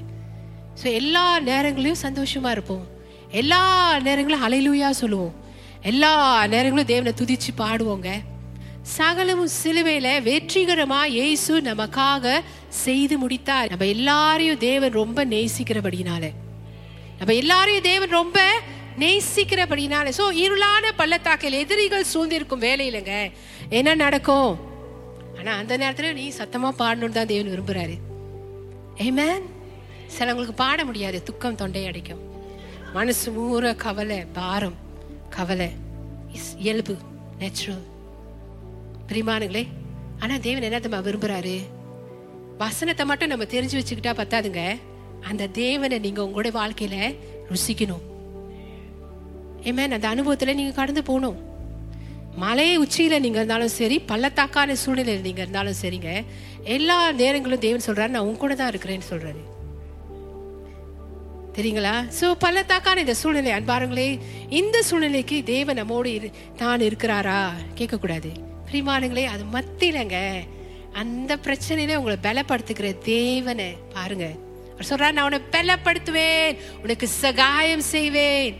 ஸோ 0.80 0.86
எல்லா 1.00 1.40
நேரங்களையும் 1.40 2.02
சந்தோஷமா 2.06 2.50
இருப்போம். 2.50 2.86
எல்லா 3.30 3.96
நேரங்களும் 3.98 4.44
அலையிலூயா 4.46 4.90
சொல்லுவோம். 4.90 5.34
எல்லா 5.82 6.44
நேரங்களும் 6.46 6.84
தேவனை 6.84 7.12
துதிச்சு 7.16 7.50
பாடுவோங்க. 7.58 8.08
சகலமும் 8.82 9.48
சிலுவையில 9.62 10.08
வெற்றிகரமா 10.20 11.04
இயேசு 11.04 11.60
நமக்காக 11.60 12.40
செய்து 12.68 13.18
முடித்தார். 13.18 13.68
நம்ம 13.68 13.86
எல்லாரையும் 13.86 14.58
தேவன் 14.58 14.90
ரொம்ப 14.90 15.24
நேசிக்கிறபடினால. 15.24 16.30
நம்ம 17.18 17.34
எல்லாரையும் 17.34 17.82
தேவன் 17.82 18.08
ரொம்ப 18.08 18.50
நேசிக்கிறபடினால. 18.98 20.12
சோ 20.16 20.24
இருளான 20.34 20.90
பள்ளத்தாக்கில் 20.96 21.52
எதிரிகள் 21.52 22.04
சூழ்ந்திருக்கும் 22.04 22.60
வேலையிலங்க 22.60 23.32
என்ன 23.68 23.94
நடக்கும்? 23.94 24.58
ஆனா 25.38 25.56
அந்த 25.56 25.78
நேரத்துல 25.78 26.12
நீ 26.12 26.28
சத்தமா 26.28 26.70
பாடணும்னு 26.78 27.08
தான் 27.08 27.26
தேவன் 27.26 27.52
விரும்புறாரு. 27.52 27.96
ஏமேன் 28.96 29.42
சிலவங்களுக்கு 30.18 30.52
பாட 30.52 30.84
முடியாது 30.84 31.22
துக்கம் 31.22 31.54
தொண்டை 31.54 31.86
அடைக்கும். 31.86 32.38
மனசு 32.94 33.28
மூற 33.34 33.64
கவலை 33.82 34.18
பாரம் 34.36 34.78
கவலை 35.34 35.68
இஸ் 36.38 36.52
இயல்பு 36.64 36.94
நேச்சுரல் 37.40 37.84
பிரிமானுங்களே 39.10 39.62
ஆனால் 40.22 40.42
தேவன் 40.46 40.66
என்னத்தம்மா 40.68 41.00
விரும்புகிறாரு 41.06 41.54
வசனத்தை 42.62 43.04
மட்டும் 43.10 43.30
நம்ம 43.32 43.44
தெரிஞ்சு 43.52 43.76
வச்சுக்கிட்டா 43.78 44.12
பத்தாதுங்க. 44.18 44.62
அந்த 45.28 45.48
தேவனை 45.60 45.96
நீங்கள் 46.06 46.26
உங்களுடைய 46.26 46.52
வாழ்க்கையில் 46.58 47.16
ருசிக்கணும். 47.52 48.02
ஏமேன் 49.68 49.96
அந்த 49.96 50.08
அனுபவத்தில் 50.14 50.58
நீங்கள் 50.58 50.78
கடந்து 50.80 51.02
போகணும். 51.10 51.38
மலையை 52.42 52.74
உச்சியில் 52.84 53.22
நீங்கள் 53.24 53.40
இருந்தாலும் 53.42 53.74
சரி 53.78 53.96
பள்ளத்தாக்கான 54.10 54.76
சூழ்நிலையில் 54.82 55.26
நீங்கள் 55.28 55.44
இருந்தாலும் 55.46 55.80
சரிங்க. 55.82 56.10
எல்லா 56.76 56.98
நேரங்களும் 57.22 57.64
தேவன் 57.66 57.86
சொல்கிறாரு 57.88 58.14
நான் 58.16 58.28
உங்க 58.28 58.40
கூட 58.44 58.54
தான் 58.60 58.72
இருக்கிறேன்னு 58.72 59.10
சொல்கிறாரு 59.12 59.42
தெரியுங்களா? 61.54 62.10
ஸோ 62.20 62.34
பள்ளத்தாக்கான 62.40 62.96
இந்த 62.96 63.14
சூழ்நிலை 63.14 63.52
அன்பாருங்களே 63.52 64.20
இந்த 64.48 64.82
சூழ்நிலைக்கு 64.82 65.42
தேவன் 65.44 65.76
நம்மோடு 65.76 66.14
இரு 66.14 66.30
தான் 66.56 66.80
இருக்கிறாரா? 66.80 67.50
கேட்கக்கூடாது. 67.74 68.30
பிரிமானுங்களே 68.72 69.24
அது 69.24 69.44
மத்தியிலங்க. 69.52 70.38
அந்த 70.92 71.36
பிரச்சனையில 71.36 71.94
உங்களை 71.94 72.16
பலப்படுத்துக்கிற 72.22 72.98
தேவனை 72.98 73.76
பாருங்க. 73.94 74.30
அவர் 74.78 74.88
சொல்றாரு 74.88 75.12
நான் 75.12 75.32
உன்னை 75.32 75.40
பலப்படுத்துவேன். 75.50 76.56
உனக்கு 76.82 77.08
சகாயம் 77.08 77.80
செய்வேன். 77.80 78.56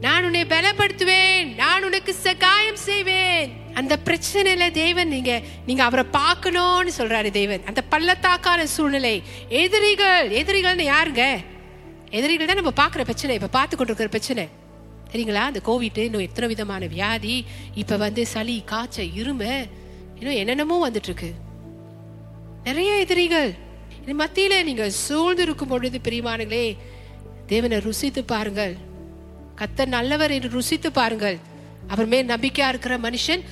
நான் 0.00 0.24
உன்னை 0.24 0.44
பலப்படுத்துவேன். 0.44 1.54
நான் 1.54 1.84
உனக்கு 1.84 2.14
சகாயம் 2.14 2.76
செய்வேன். 2.76 3.52
அந்த 3.74 3.98
பிரச்சனையில 4.04 4.70
தேவன் 4.70 5.08
நீங்க 5.08 5.42
நீங்க 5.66 5.84
அவரை 5.84 6.04
பார்க்கணும்னு 6.10 6.90
சொல்றாரு 6.98 7.30
தேவன். 7.30 7.62
அந்த 7.64 7.82
பள்ளத்தாக்கான 7.90 8.62
சூழ்நிலை 8.62 9.22
எதிரிகள் 9.48 10.30
எதிரிகள்னு 10.30 10.90
யாருங்க? 10.92 11.44
எதிரிகள் 12.18 12.50
தான் 12.50 12.60
நம்ம 12.60 12.72
பார்க்குற 12.80 13.02
பிரச்சனை 13.08 13.34
இப்போ 13.38 13.50
பார்த்து 13.58 13.74
கொண்டிருக்கிற 13.76 14.10
பிரச்சனை. 14.14 14.44
சரிங்களா 15.12 15.42
அந்த 15.50 15.60
கோவிட் 15.68 16.00
இன்னும் 16.06 16.24
எத்தனை 16.26 16.46
விதமான 16.52 16.86
வியாதி 16.94 17.34
இப்போ 17.82 17.96
வந்து 18.04 18.22
சளி 18.34 18.56
காய்ச்சல் 18.72 19.14
இருமை 19.20 19.52
இன்னும் 20.18 20.38
என்னென்னமோ 20.40 20.76
வந்துட்டுருக்கு. 20.86 21.30
நிறைய 22.68 22.90
எதிரிகள். 23.04 23.50
இது 24.02 24.14
மத்தியில் 24.22 24.64
நீங்கள் 24.68 24.96
சூழ்ந்து 25.04 25.42
இருக்கும் 25.46 25.72
பொழுது 25.72 25.98
பிரிமானங்களே 26.06 26.64
தேவனை 27.50 27.78
ருசித்து 27.88 28.22
பாருங்கள். 28.32 28.74
கத்த 29.60 29.86
நல்லவர் 29.96 30.34
என்று 30.36 30.50
ருசித்து 30.58 30.88
பாருங்கள். 31.00 31.38
அவர் 31.92 32.10
மேல் 32.12 32.30
நம்பிக்கையா 32.32 32.68
இருக்கிற 32.72 32.94
மனுஷன் 33.06 33.42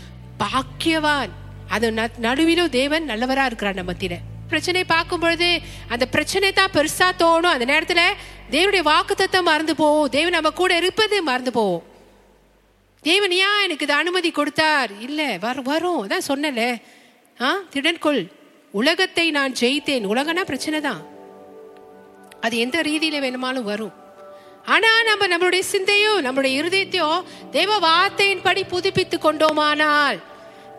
பாக்கியவான். 0.43 1.33
அது 1.75 1.87
நடுவிலும் 2.26 2.75
தேவன் 2.81 3.09
நல்லவரா 3.11 3.45
இருக்கிறான் 3.50 3.79
நம்ம 3.81 3.93
மத்தியில. 3.93 4.17
பிரச்சனை 4.52 4.80
பார்க்கும் 4.95 5.23
பொழுது 5.25 5.49
அந்த 5.95 6.04
பிரச்சனை 6.14 6.49
தான் 6.59 6.75
பெருசா 6.76 7.09
தோணும். 7.23 7.54
அந்த 7.54 7.66
நேரத்துல 7.73 8.02
தேவனுடைய 8.54 8.83
வாக்குத்தத்தை 8.92 9.40
மறந்து 9.50 9.75
போவோம். 9.83 10.09
தேவன் 10.16 10.37
நம்ம 10.37 10.50
கூட 10.61 10.73
இருப்பது 10.83 11.16
மறந்து 11.30 11.52
போவோம். 11.59 11.85
தேவன் 13.09 13.35
ஏன் 13.45 13.62
எனக்கு 13.66 13.87
இது 13.87 13.95
அனுமதி 14.02 14.30
கொடுத்தார்? 14.30 14.90
இல்ல 15.07 15.21
வர 15.45 15.61
வரும். 15.71 16.00
அதான் 16.07 16.28
சொன்னல 16.30 16.62
ஆ 17.47 17.50
திடன்கொள். 17.75 18.23
உலகத்தை 18.80 19.26
நான் 19.37 19.57
ஜெயித்தேன். 19.61 20.11
உலகனா 20.12 20.42
பிரச்சனை 20.50 20.80
தான். 20.80 21.00
அது 22.45 22.54
எந்த 22.64 22.76
ரீதியில 22.88 23.19
வேணுமாலும் 23.25 23.71
வரும். 23.73 23.95
ஆனா 24.75 24.90
நம்ம 25.02 25.26
நம்மளுடைய 25.33 25.62
சிந்தையும் 25.73 26.19
நம்மளுடைய 26.25 26.54
இருதயத்தையும் 26.61 27.23
தேவ 27.50 27.78
வார்த்தையின்படி 27.87 28.62
புதுப்பித்து 28.73 29.16
கொண்டோமானால் 29.19 30.19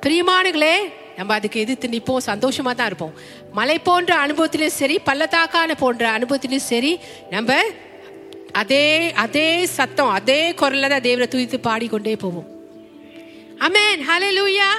பிரியமானுகளே 0.04 0.76
நம்ம 1.22 1.34
அதுக்கு 1.40 1.64
எதிர்த்து 1.66 1.94
நிற்போம் 1.96 2.28
சந்தோஷமாக 2.32 2.76
தான் 2.82 2.92
இருப்போம். 2.94 3.16
மலை 3.60 3.78
போன்ற 3.90 4.12
அனுபவத்திலையும் 4.26 4.80
சரி 4.82 4.98
பள்ளத்தாக்கான 5.10 5.80
போன்ற 5.84 6.06
அனுபவத்திலையும் 6.18 6.70
சரி 6.72 6.94
நம்ம 7.36 7.62
அதே 8.62 8.86
அதே 9.24 9.50
சத்தம் 9.76 10.16
அதே 10.20 10.40
குரல்ல 10.62 10.88
தான் 10.94 11.06
தேவனை 11.10 11.28
துதித்து 11.34 11.58
பாடிக்கொண்டே 11.68 12.16
போவோம். 12.24 12.48
அமேன் 13.66 14.02
ஹலே 14.08 14.32
லூயா 14.38 14.70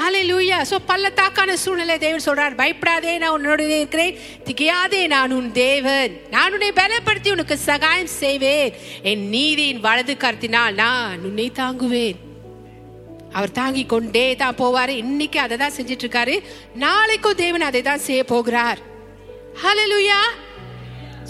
ஹலே 0.00 0.20
லூயா 0.30 0.58
ஸோ 0.70 0.76
பள்ளத்தாக்கான 0.90 1.54
சூழ்நிலை 1.62 1.96
தேவன் 2.04 2.24
சொல்றார் 2.26 2.58
பயப்படாதே 2.60 3.12
நான் 3.22 3.36
உன்னோட 3.36 3.60
இருக்கிறேன். 3.76 4.16
திகையாதே 4.48 5.02
நான் 5.14 5.34
உன் 5.38 5.50
தேவன். 5.62 6.12
நான் 6.34 6.54
உன்னை 6.56 6.70
பலப்படுத்தி 6.80 7.30
உனக்கு 7.36 7.56
சகாயம் 7.70 8.12
செய்வேன். 8.20 8.72
என் 9.12 9.24
நீதியின் 9.34 9.82
வலது 9.88 10.16
கருத்தினால் 10.24 10.78
நான் 10.84 11.26
உன்னை 11.30 11.48
தாங்குவேன். 11.62 12.18
அவர் 13.38 13.56
தாங்கி 13.60 13.84
கொண்டே 13.92 14.26
தான் 14.42 14.58
போவார். 14.62 14.92
இன்னைக்கு 15.02 15.38
அதை 15.44 15.56
தான் 15.62 15.76
செஞ்சிட்டு 15.76 16.04
இருக்காரு 16.06 16.34
நாளைக்கும் 16.84 17.40
தேவன் 17.44 17.68
அதை 17.68 17.82
தான் 17.90 18.04
செய்ய 18.08 18.24
போகிறார். 18.32 18.80
ஹலலுயா 19.62 20.20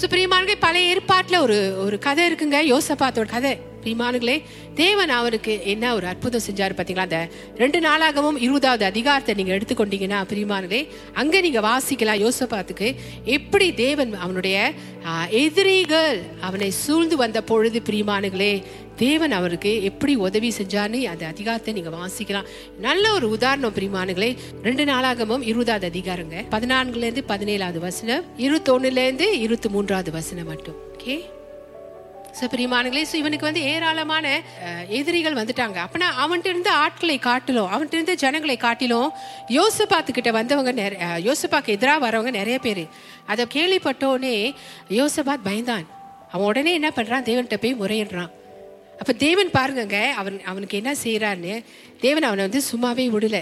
சுப்ரீமான்கே 0.00 0.56
பழைய 0.66 0.92
ஏற்பாட்டில் 0.92 1.42
ஒரு 1.44 1.58
ஒரு 1.84 1.96
கதை 2.06 2.22
இருக்குங்க. 2.30 2.60
யோசப்பாத்தோட 2.72 3.28
கதை. 3.36 3.54
பிரிமானுங்களே 3.84 4.36
தேவன் 4.74 5.12
அவருக்கு 5.18 5.54
என்ன 5.72 5.94
ஒரு 5.94 6.06
அற்புதம் 6.12 6.46
செஞ்சார் 6.48 6.76
பார்த்தீங்களா 6.76 7.06
அந்த 7.08 7.20
ரெண்டு 7.56 7.80
நாளாகவும் 7.80 8.38
இருபதாவது 8.46 8.84
அதிகாரத்தை 8.92 9.34
நீங்கள் 9.34 9.56
எடுத்துக்கொண்டீங்கன்னா 9.58 10.20
பிரிமானுங்களே 10.32 10.82
அங்கே 11.22 11.40
நீங்கள் 11.40 11.66
வாசிக்கலாம் 11.70 12.22
யோசபாத்துக்கு 12.24 12.88
எப்படி 13.38 13.68
தேவன் 13.84 14.14
அவனுடைய 14.14 14.72
எதிரிகள் 15.44 16.18
அவனை 16.40 16.70
சூழ்ந்து 16.84 17.16
வந்த 17.16 17.42
பொழுது 17.42 17.80
பிரிமானுகளே 17.90 18.52
தேவன் 18.96 19.32
அவருக்கு 19.32 19.70
எப்படி 19.82 20.12
உதவி 20.26 20.50
செஞ்சார்னு 20.58 20.98
அந்த 21.12 21.24
அதிகாரத்தை 21.26 21.72
நீங்க 21.74 21.90
வாசிக்கலாம். 21.90 22.48
நல்ல 22.78 23.12
ஒரு 23.12 23.26
உதாரணம் 23.36 23.74
பிரிமானுகளே 23.78 24.30
ரெண்டு 24.62 24.84
நாளாகமும் 24.84 25.46
இருபதாவது 25.50 25.90
அதிகாரங்க 25.92 26.44
பதினான்குல 26.54 27.06
இருந்து 27.08 27.24
பதினேழாவது 27.32 27.80
வசனம் 27.88 28.24
இருபத்தொன்னுல 28.38 29.06
இருந்து 29.06 29.28
இருபத்தி 29.40 29.68
மூன்றாவது 29.68 30.12
வசனம் 30.12 30.46
மட்டும். 30.46 30.76
ஓகே 30.96 31.16
ஸோ 32.38 32.44
பிரியமானங்களே 32.52 33.02
ஸோ 33.10 33.14
இவனுக்கு 33.14 33.48
வந்து 33.48 33.62
ஏராளமான 33.62 34.26
எதிரிகள் 34.88 35.38
வந்துட்டாங்க. 35.40 35.78
அப்படின்னா 35.84 36.08
அவன்கிட்ட 36.22 36.46
இருந்த 36.46 36.70
ஆட்களை 36.72 37.18
காட்டிலும் 37.18 37.68
அவன்கிட்ட 37.72 37.98
இருந்த 37.98 38.14
ஜனங்களை 38.14 38.56
காட்டிலும் 38.56 39.10
யோசபாத்துக்கிட்ட 39.58 40.30
வந்தவங்க 40.30 40.72
நிறைய 40.72 41.06
யோசபாக்கு 41.28 41.74
எதிராக 41.76 42.04
வரவங்க 42.06 42.30
நிறைய 42.30 42.58
பேர். 42.58 42.84
அதை 43.26 43.46
கேள்விப்பட்டோன்னே 43.56 44.54
யோசபாத் 45.00 45.46
பயந்தான். 45.48 45.86
அவன் 46.32 46.46
உடனே 46.46 46.72
என்ன 46.72 46.88
பண்றான்? 46.88 47.26
தேவன்கிட்ட 47.28 47.56
போய் 47.56 47.80
முறையிடுறான். 47.82 48.32
அப்போ 49.00 49.12
தேவன் 49.12 49.54
பாருங்கங்க 49.58 49.98
அவன் 50.20 50.36
அவனுக்கு 50.44 50.76
என்ன 50.76 50.92
செய்யறான்னு 51.04 51.54
தேவன் 52.00 52.22
அவனை 52.22 52.42
வந்து 52.48 52.62
சும்மாவே 52.72 53.06
விடல. 53.14 53.38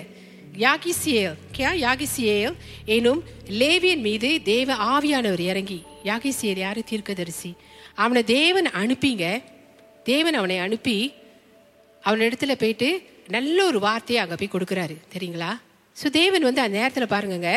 யாகிசியேல் 0.58 1.36
கியா? 1.56 1.70
யாகிசியேல் 1.86 2.56
எனும் 2.96 3.20
லேவியன் 3.60 4.02
மீது 4.08 4.42
தேவ 4.42 4.74
ஆவியானவர் 4.94 5.40
இறங்கி 5.40 5.82
யாகிசியேல் 6.04 6.64
யாரு? 6.66 6.80
தீர்க்கதரிசி. 6.90 7.52
அவனை 7.94 8.22
தேவன் 8.24 8.68
அனுப்பிங்க. 8.82 9.26
தேவன் 10.04 10.34
அவனை 10.34 10.58
அனுப்பி 10.58 10.96
அவன் 12.02 12.20
இடத்துல 12.20 12.52
போயிட்டு 12.62 12.88
நல்ல 13.28 13.58
ஒரு 13.64 13.78
வார்த்தையை 13.78 14.20
அங்கே 14.24 14.36
போய் 14.40 14.54
கொடுக்குறாரு. 14.54 14.94
தெரியுங்களா? 15.14 15.50
ஸோ 15.96 16.08
தேவன் 16.10 16.42
வந்து 16.42 16.60
அந்த 16.60 16.76
நேரத்தில் 16.78 17.12
பாருங்கங்க 17.14 17.52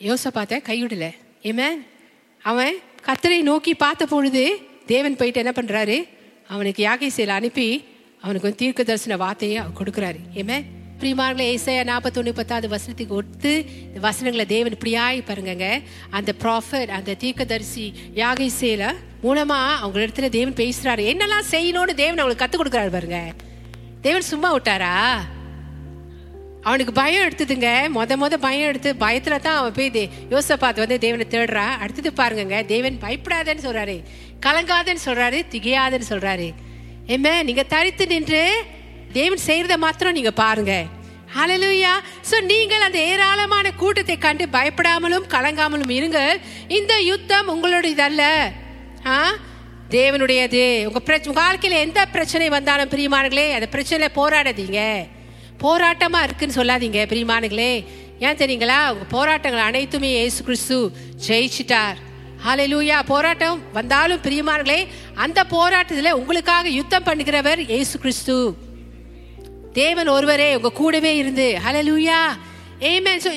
யோசை 0.00 0.30
பார்த்த 0.32 0.60
கைவிடலை. 0.68 1.10
ஏமே 1.42 1.68
அவன் 2.42 2.74
கத்தரை 3.06 3.38
நோக்கி 3.42 3.74
பார்த்த 3.74 4.06
பொழுது 4.06 4.44
தேவன் 4.86 5.16
போயிட்டு 5.16 5.42
என்ன 5.42 5.52
பண்ணுறாரு 5.56 5.96
அவனுக்கு 6.48 6.80
யாகை 6.86 7.06
செயல் 7.06 7.36
அனுப்பி 7.38 7.84
அவனுக்கு 8.20 8.46
வந்து 8.48 8.62
தீர்க்க 8.62 8.82
தரிசன 8.82 9.16
வார்த்தையை 9.16 9.56
அவர் 9.56 9.78
கொடுக்குறாரு. 9.80 10.20
ஏமே 10.40 10.58
பிரியமானங்களே 11.00 11.56
ஏசாயா 11.56 11.84
நாற்பத்தொன்னு 11.84 12.30
பத்தாவது 12.30 12.68
வசனத்துக்கு 12.68 13.08
ஒத்து 13.08 13.64
இந்த 13.80 14.00
வசனங்களை 14.00 14.46
தேவன் 14.46 14.76
இப்படியாய் 14.76 15.22
பாருங்கங்க. 15.26 15.82
அந்த 16.10 16.34
ப்ராஃபட் 16.38 16.88
அந்த 16.88 17.14
தீர்க்கதரிசி 17.14 17.94
யாகை 18.14 18.50
சேல 18.60 18.94
மூலமா 19.22 19.74
அவங்க 19.74 20.00
இடத்துல 20.00 20.28
தேவன் 20.28 20.52
பேசுறாரு. 20.52 21.02
என்னெல்லாம் 21.02 21.44
செய்யணும்னு 21.50 21.94
தேவன் 21.94 22.18
அவங்களுக்கு 22.18 22.44
கத்து 22.44 22.62
கொடுக்குறாரு 22.62 22.90
பாருங்க. 22.90 23.32
தேவன் 24.00 24.20
சும்மா 24.20 24.56
விட்டாரா? 24.56 25.20
அவனுக்கு 26.62 26.92
பயம் 26.92 27.28
எடுத்ததுங்க. 27.28 27.88
மொத 27.94 28.16
மொத 28.16 28.34
பயம் 28.34 28.68
எடுத்து 28.68 28.92
பயத்துல 28.92 29.40
தான் 29.40 29.56
அவன் 29.56 29.72
போய் 29.72 29.90
தே- 29.90 30.56
பார்த்து 30.56 30.80
வந்து 30.80 30.98
தேவனை 30.98 31.26
தேடுறா. 31.30 31.76
அடுத்தது 31.76 32.12
பாருங்கங்க 32.16 32.64
தேவன் 32.64 32.98
பயப்படாதன்னு 33.00 33.58
சொல்றாரு. 33.62 34.02
கலங்காதன்னு 34.46 34.96
சொல்றாரு 35.04 35.44
திகையாதன்னு 35.50 36.02
சொல்றாரு. 36.08 36.54
ஏமே 37.06 37.42
நீங்க 37.42 37.62
தரித்து 37.62 38.06
நின்று 38.06 38.62
தேவன் 39.14 39.38
செய்யறத 39.46 39.76
மாத்திரம் 39.76 40.12
நீங்க 40.12 40.30
பாருங்க. 40.30 40.84
ஹalleluya 41.36 41.92
சோ 42.30 42.42
நீங்கள் 42.42 42.80
அந்த 42.80 42.98
ஏராளமான 42.98 43.72
கூட்டத்தை 43.72 44.18
கண்டு 44.18 44.46
பயப்படாமலும் 44.46 45.26
கலங்காமலும் 45.28 45.90
இருங்கள் 45.90 46.40
இந்த 46.68 47.00
யுத்தம் 47.00 47.48
உங்களுடையதல்ல. 47.48 48.22
ஆ? 49.06 49.32
தேவனுடையது. 49.90 50.84
உங்க 50.86 51.00
பிரச்சனை 51.00 51.42
வாழ்க்கையில 51.42 51.70
எந்த 51.70 52.06
பிரச்சனை 52.06 52.48
வந்தாலும் 52.48 52.88
பிரியமானங்களே 52.88 53.52
அந்த 53.52 53.68
பிரச்சனையில 53.70 54.08
போராடாதீங்க. 54.14 55.06
போராட்டமா 55.58 56.22
இருக்குன்னு 56.22 56.54
சொல்லாதீங்க 56.54 57.00
பிரியமானங்களே 57.06 57.86
ஏன் 58.20 58.36
தெரியுங்களா? 58.36 58.92
உங்க 58.92 59.04
போராட்டங்கள் 59.08 59.62
அனைத்துமே 59.62 60.10
ஏசு 60.10 60.44
கிறிஸ்து 60.44 60.92
ஜெயிச்சிட்டார். 61.26 61.96
ஹalleluya 62.46 63.04
போராட்டம் 63.06 63.62
வந்தாலும் 63.72 64.20
பிரியமானங்களே 64.20 64.86
அந்த 65.14 65.44
போராட்டத்துல 65.50 66.10
உங்களுக்காக 66.10 66.68
யுத்தம் 66.68 67.04
பண்ணுகிறவர் 67.04 67.58
இயேசு 67.58 67.98
கிறிஸ்து. 67.98 68.72
தேவன் 69.80 70.08
ஒருவரே 70.16 70.48
உங்க 70.56 70.70
கூடவே 70.80 71.12
இருந்து. 71.16 71.46
ஹலலூயா 71.66 72.18
ஏமேன் 72.90 73.22
So, 73.24 73.30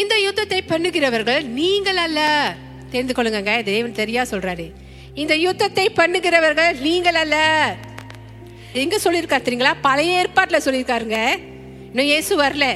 இந்த 0.00 0.14
யுத்தத்தை 0.26 0.58
பண்ணுகிறவர்கள் 0.72 1.42
நீங்கள் 1.58 2.00
அல்ல. 2.04 2.20
தெரிந்து 2.92 3.14
கொள்ளுங்க 3.16 3.62
தேவன் 3.70 3.98
தெரியா 4.00 4.22
சொல்றாரு. 4.32 4.66
இந்த 5.22 5.34
யுத்தத்தை 5.46 5.86
பண்ணுகிறவர்கள் 6.00 6.80
நீங்கள் 6.86 7.18
அல்ல. 7.22 7.36
எங்க 8.82 8.96
சொல்லியிருக்காரு 9.04 9.46
தெரியுங்களா? 9.46 9.74
பழைய 9.86 10.20
ஏற்பாட்டுல 10.20 10.60
சொல்லியிருக்காருங்க. 10.66 11.18
இன்னும் 11.90 12.10
இயேசு 12.12 12.32
வரல. 12.42 12.66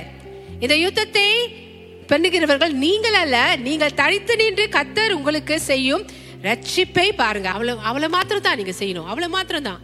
இந்த 0.64 0.76
யுத்தத்தை 0.85 1.26
பண்ணுகிறவர்கள் 2.12 2.75
நீங்கள் 2.85 3.18
அல்ல. 3.23 3.56
நீங்கள் 3.68 3.96
தனித்து 4.02 4.37
நின்று 4.42 4.66
கத்தர் 4.76 5.16
உங்களுக்கு 5.18 5.56
செய்யும் 5.70 6.06
ரட்சிப்பை 6.49 7.08
பாருங்க. 7.23 7.49
அவ்வளவு 7.56 7.80
அவ்வளவு 7.90 8.14
மாத்திரம் 8.16 8.46
தான் 8.49 8.61
நீங்க 8.62 8.75
செய்யணும். 8.82 9.08
அவ்வளவு 9.12 9.35
மாத்திரம் 9.38 9.68
தான் 9.70 9.80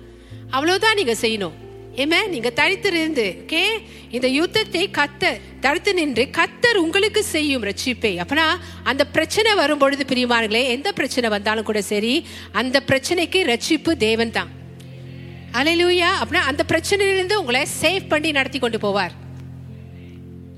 அவ்வளவுதான் 0.51 0.99
நீங்க 1.01 1.17
செய்யணும். 1.25 1.57
ஏமே 1.97 2.29
நீங்க 2.29 2.51
தனித்து 2.51 2.91
ஓகே 3.23 3.65
இந்த 4.11 4.29
யுத்தத்தை 4.29 4.91
கத்தர் 4.91 5.41
தடுத்து 5.61 5.95
நின்று 5.95 6.29
கத்தர் 6.39 6.75
உங்களுக்கு 6.75 7.25
செய்யும் 7.25 7.63
ரட்சிப்பை. 7.63 8.13
அப்பனா 8.23 8.47
அந்த 8.83 9.07
பிரச்சனை 9.07 9.55
வரும் 9.55 9.79
பொழுது 9.79 10.05
பிரியமானங்களே 10.05 10.63
எந்த 10.67 10.93
பிரச்சனை 10.93 11.29
வந்தாலும் 11.29 11.65
கூட 11.65 11.83
சரி 11.83 12.27
அந்த 12.53 12.83
பிரச்சனைக்கு 12.87 13.41
ரட்சிப்பு 13.53 13.93
தேவன் 13.97 14.31
தான் 14.31 14.51
அலையிலூயா 15.53 16.11
அப்படின்னா 16.23 16.45
அந்த 16.51 16.65
பிரச்சனையிலிருந்து 16.69 17.33
உங்களை 17.33 17.67
சேவ் 17.83 18.09
பண்ணி 18.09 18.31
நடத்தி 18.31 18.59
கொண்டு 18.59 18.79
போவார். 18.79 19.11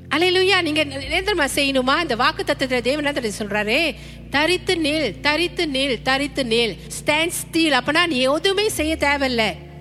அலையிலூயா 0.09 0.63
நீங்க 0.63 0.85
நிரந்தரமா 0.85 1.49
செய்யணுமா? 1.55 2.01
இந்த 2.01 2.17
வாக்கு 2.17 2.43
தத்துவத்துல 2.43 2.81
தேவன் 2.81 3.33
சொல்றாரு? 3.39 3.95
தரித்து 4.31 4.75
நில் 4.75 5.21
தரித்து 5.21 5.67
நில் 5.67 6.03
தரித்து 6.03 6.45
நில். 6.45 6.77
ஸ்டாண்ட் 6.99 7.29
ஸ்டீல் 7.29 7.73
அப்பனா 7.73 8.07
நீ 8.07 8.21
எதுவுமே 8.21 8.69
செய்ய 8.69 8.97
தேவையில்லை. 8.97 9.73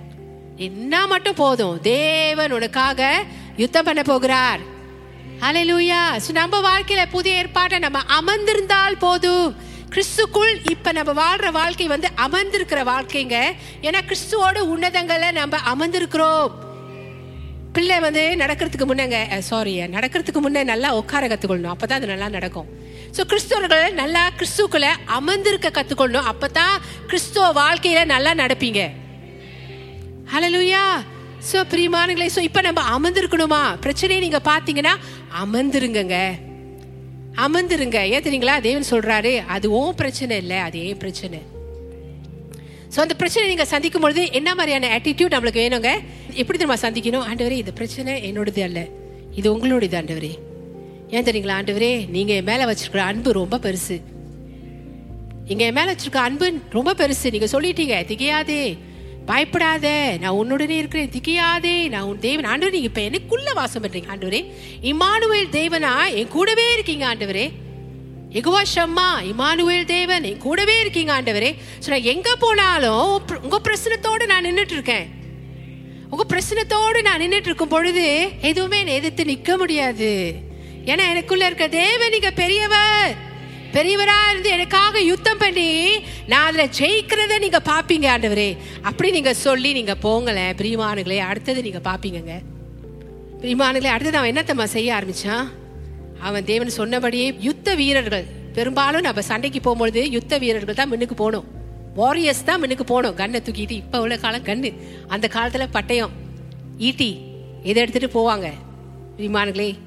என்ன 0.67 0.93
மட்டும் 1.11 1.39
போதும். 1.43 1.75
தேவன் 1.81 2.55
உனக்காக 2.57 3.01
யுத்தம் 3.61 3.87
பண்ண 3.89 4.01
போகிறார். 4.11 4.61
அலையிலூயா 5.47 6.01
நம்ம 6.39 6.59
வாழ்க்கையில 6.69 7.03
புதிய 7.15 7.39
ஏற்பாட்டை 7.41 7.77
நம்ம 7.85 8.01
அமர்ந்திருந்தால் 8.19 9.01
போதும். 9.05 9.47
கிறிஸ்துக்குள் 9.93 10.53
இப்ப 10.73 10.91
நம்ம 10.97 11.11
வாழ்ற 11.21 11.47
வாழ்க்கை 11.57 11.87
வந்து 11.93 12.07
அமர்ந்திருக்கிற 12.25 12.81
வாழ்க்கைங்க. 12.91 13.37
ஏன்னா 13.87 13.99
கிறிஸ்துவோட 14.09 14.59
உன்னதங்களை 14.73 15.29
நம்ம 15.39 15.57
அமர்ந்திருக்கிறோம். 15.73 16.47
பிள்ளை 17.75 17.97
வந்து 18.05 18.23
நடக்கிறதுக்கு 18.39 18.85
முன்னங்க 18.89 19.19
சாரி 19.49 19.73
நடக்கிறதுக்கு 19.97 20.41
முன்னே 20.45 20.61
நல்லா 20.71 20.89
உட்கார 21.01 21.27
கத்துக்கொள்ளணும். 21.27 21.73
அப்பதான் 21.75 21.99
அது 21.99 22.11
நல்லா 22.13 22.27
நடக்கும். 22.37 22.67
ஸோ 23.15 23.21
கிறிஸ்துவர்கள் 23.31 23.87
நல்லா 24.01 24.23
கிறிஸ்துக்குள்ள 24.39 24.89
அமர்ந்திருக்க 25.19 25.69
கத்துக்கொள்ளணும். 25.77 26.29
அப்பதான் 26.33 26.75
கிறிஸ்துவ 27.07 27.45
வாழ்க்கையில 27.61 28.03
நல்லா 28.13 28.33
நடப்பீங்க. 28.43 28.81
ஹலலுயா 30.33 30.83
சோ 31.47 31.57
பிரியமானங்களே 31.71 32.27
சோ 32.35 32.41
இப்போ 32.47 32.61
நம்ம 32.67 32.81
அமர்ந்திருக்கணுமா? 32.93 33.59
பிரச்சனையை 33.79 34.19
நீங்க 34.23 34.39
பாத்தீங்கன்னா 34.47 34.93
அமர்ந்துருங்கங்க. 35.41 36.17
அமர்ந்துருங்க. 37.45 37.99
ஏன் 38.13 38.23
தெரியுங்களா 38.25 38.55
தேவன் 38.67 38.87
சொல்றாரு 38.91 39.33
அது 39.55 39.67
ஓன் 39.79 39.97
பிரச்சனை 39.99 40.37
இல்லை 40.43 40.57
அது 40.67 40.77
ஏன் 40.87 40.97
பிரச்சனை. 41.03 41.39
ஸோ 42.93 42.99
அந்த 43.03 43.15
பிரச்சனை 43.21 43.43
நீங்க 43.47 43.65
சந்திக்கும் 43.73 44.05
பொழுது 44.05 44.23
என்ன 44.39 44.49
மாதிரியான 44.59 44.89
ஆட்டிடியூட் 44.97 45.35
நம்மளுக்கு 45.35 45.63
வேணுங்க? 45.65 45.91
எப்படி 46.41 46.57
தெரியுமா 46.61 46.77
சந்திக்கணும்? 46.85 47.25
ஆண்டவரே 47.31 47.59
இந்த 47.63 47.73
பிரச்சனை 47.79 48.15
என்னோடது 48.29 48.63
அல்ல. 48.67 48.81
இது 49.41 49.49
உங்களோடது 49.55 49.97
ஆண்டவரே. 49.99 50.33
ஏன் 51.15 51.27
தெரியுங்களா 51.29 51.59
ஆண்டவரே? 51.59 51.91
நீங்க 52.15 52.33
என் 52.39 52.49
மேல 52.49 52.67
வச்சிருக்கிற 52.71 53.03
அன்பு 53.11 53.31
ரொம்ப 53.41 53.59
பெருசு. 53.67 53.97
இங்க 55.51 55.63
என் 55.69 55.77
மேல 55.79 55.87
வச்சிருக்க 55.93 56.21
அன்பு 56.29 56.49
ரொம்ப 56.77 56.95
பெருசு. 57.03 57.27
நீங்க 57.37 57.49
சொல்லிட்டீங்க 57.53 57.97
திகையாதே. 58.13 58.63
பயப்படாத 59.25 60.17
நான் 60.19 60.33
உன்னுடனே 60.33 60.69
இருக்கிறேன் 60.69 61.09
திகையாதே 61.09 61.89
நான் 61.89 62.01
உன் 62.01 62.19
தேவன். 62.19 62.45
ஆண்டவரே 62.45 62.71
நீங்க 62.71 62.77
இப்ப 62.77 63.01
எனக்குள்ள 63.01 63.53
வாசம் 63.53 63.83
பண்றீங்க 63.83 64.05
ஆண்டவரே. 64.15 64.45
இமானுவேல் 64.81 65.47
தேவனா 65.51 66.13
என் 66.13 66.27
கூடவே 66.27 66.73
இருக்கீங்க 66.73 67.15
ஆண்டவரே. 67.15 67.51
எகுவா 68.31 68.61
ஷம்மா 68.75 69.33
இமானுவேல் 69.37 69.85
தேவன் 69.85 70.23
என் 70.23 70.37
கூடவே 70.37 70.79
இருக்கீங்க 70.79 71.21
ஆண்டவரே. 71.21 71.55
So, 71.79 71.89
நான் 71.89 72.03
எங்க 72.03 72.35
போனாலும் 72.35 73.21
உங்க- 73.21 73.39
உங்க 73.41 73.61
பிரச்சனத்தோட 73.63 74.25
நான் 74.25 74.45
நின்றுட்டு 74.45 74.71
இருக்கேன் 74.71 75.09
உங்க 76.09 76.25
பிரச்சனத்தோடு 76.29 77.01
நான் 77.01 77.21
நின்றுட்டு 77.21 77.45
இருக்கும் 77.45 77.67
பொழுது 77.67 78.29
எதுவுமே 78.41 78.85
எதிர்த்து 78.85 79.25
நிற்க 79.25 79.57
முடியாது. 79.57 80.35
ஏன்னா 80.85 81.09
எனக்குள்ள 81.09 81.45
இருக்க 81.45 81.67
தேவன் 81.67 82.09
நீங்க 82.09 82.31
பெரியவர். 82.31 83.31
பெரியவரா 83.73 84.17
இருந்து 84.29 84.49
எனக்காக 84.49 84.99
யுத்தம் 84.99 85.37
பண்ணி 85.37 85.69
நான் 86.27 86.45
அதுல 86.45 86.65
ஜெயிக்கிறத 86.79 87.39
நீங்க 87.39 87.61
பாப்பீங்க 87.65 88.07
ஆண்டவரே. 88.13 88.57
அப்படி 88.81 89.11
நீங்க 89.11 89.33
சொல்லி 89.33 89.73
நீங்க 89.73 89.95
போங்களேன். 90.01 90.53
பிரியமானுங்களே 90.59 91.17
அடுத்தது 91.17 91.61
நீங்க 91.61 91.81
பாப்பீங்கங்க. 91.89 92.35
பிரியமானுங்களே 93.41 93.93
அடுத்தது 93.95 94.17
அவன் 94.17 94.33
என்னத்தம்மா 94.33 94.63
செய்ய 94.63 94.89
ஆரம்பிச்சான்? 94.93 95.47
அவன் 96.19 96.43
தேவன் 96.43 96.69
சொன்னபடியே 96.69 97.35
யுத்த 97.39 97.75
வீரர்கள். 97.75 98.25
பெரும்பாலும் 98.53 99.01
நம்ம 99.01 99.21
சண்டைக்கு 99.21 99.59
போகும்பொழுது 99.59 100.09
யுத்த 100.09 100.37
வீரர்கள் 100.37 100.75
தான் 100.75 100.87
முன்னுக்கு 100.87 101.15
போகணும். 101.15 101.47
வாரியர்ஸ் 101.95 102.43
தான் 102.43 102.59
முன்னுக்கு 102.59 102.83
போகணும். 102.83 103.15
கண்ணை 103.15 103.41
தூக்கிட்டு 103.45 103.71
இப்ப 103.71 104.01
உள்ள 104.01 104.17
காலம் 104.17 104.43
கண்ணு. 104.43 104.73
அந்த 105.07 105.29
காலத்துல 105.33 105.67
பட்டயம். 105.73 106.13
ஈட்டி 106.77 107.21
இதை 107.63 107.81
எடுத்துட்டு 107.83 108.11
போவாங்க? 108.17 108.47
விமானங்களே 109.17 109.77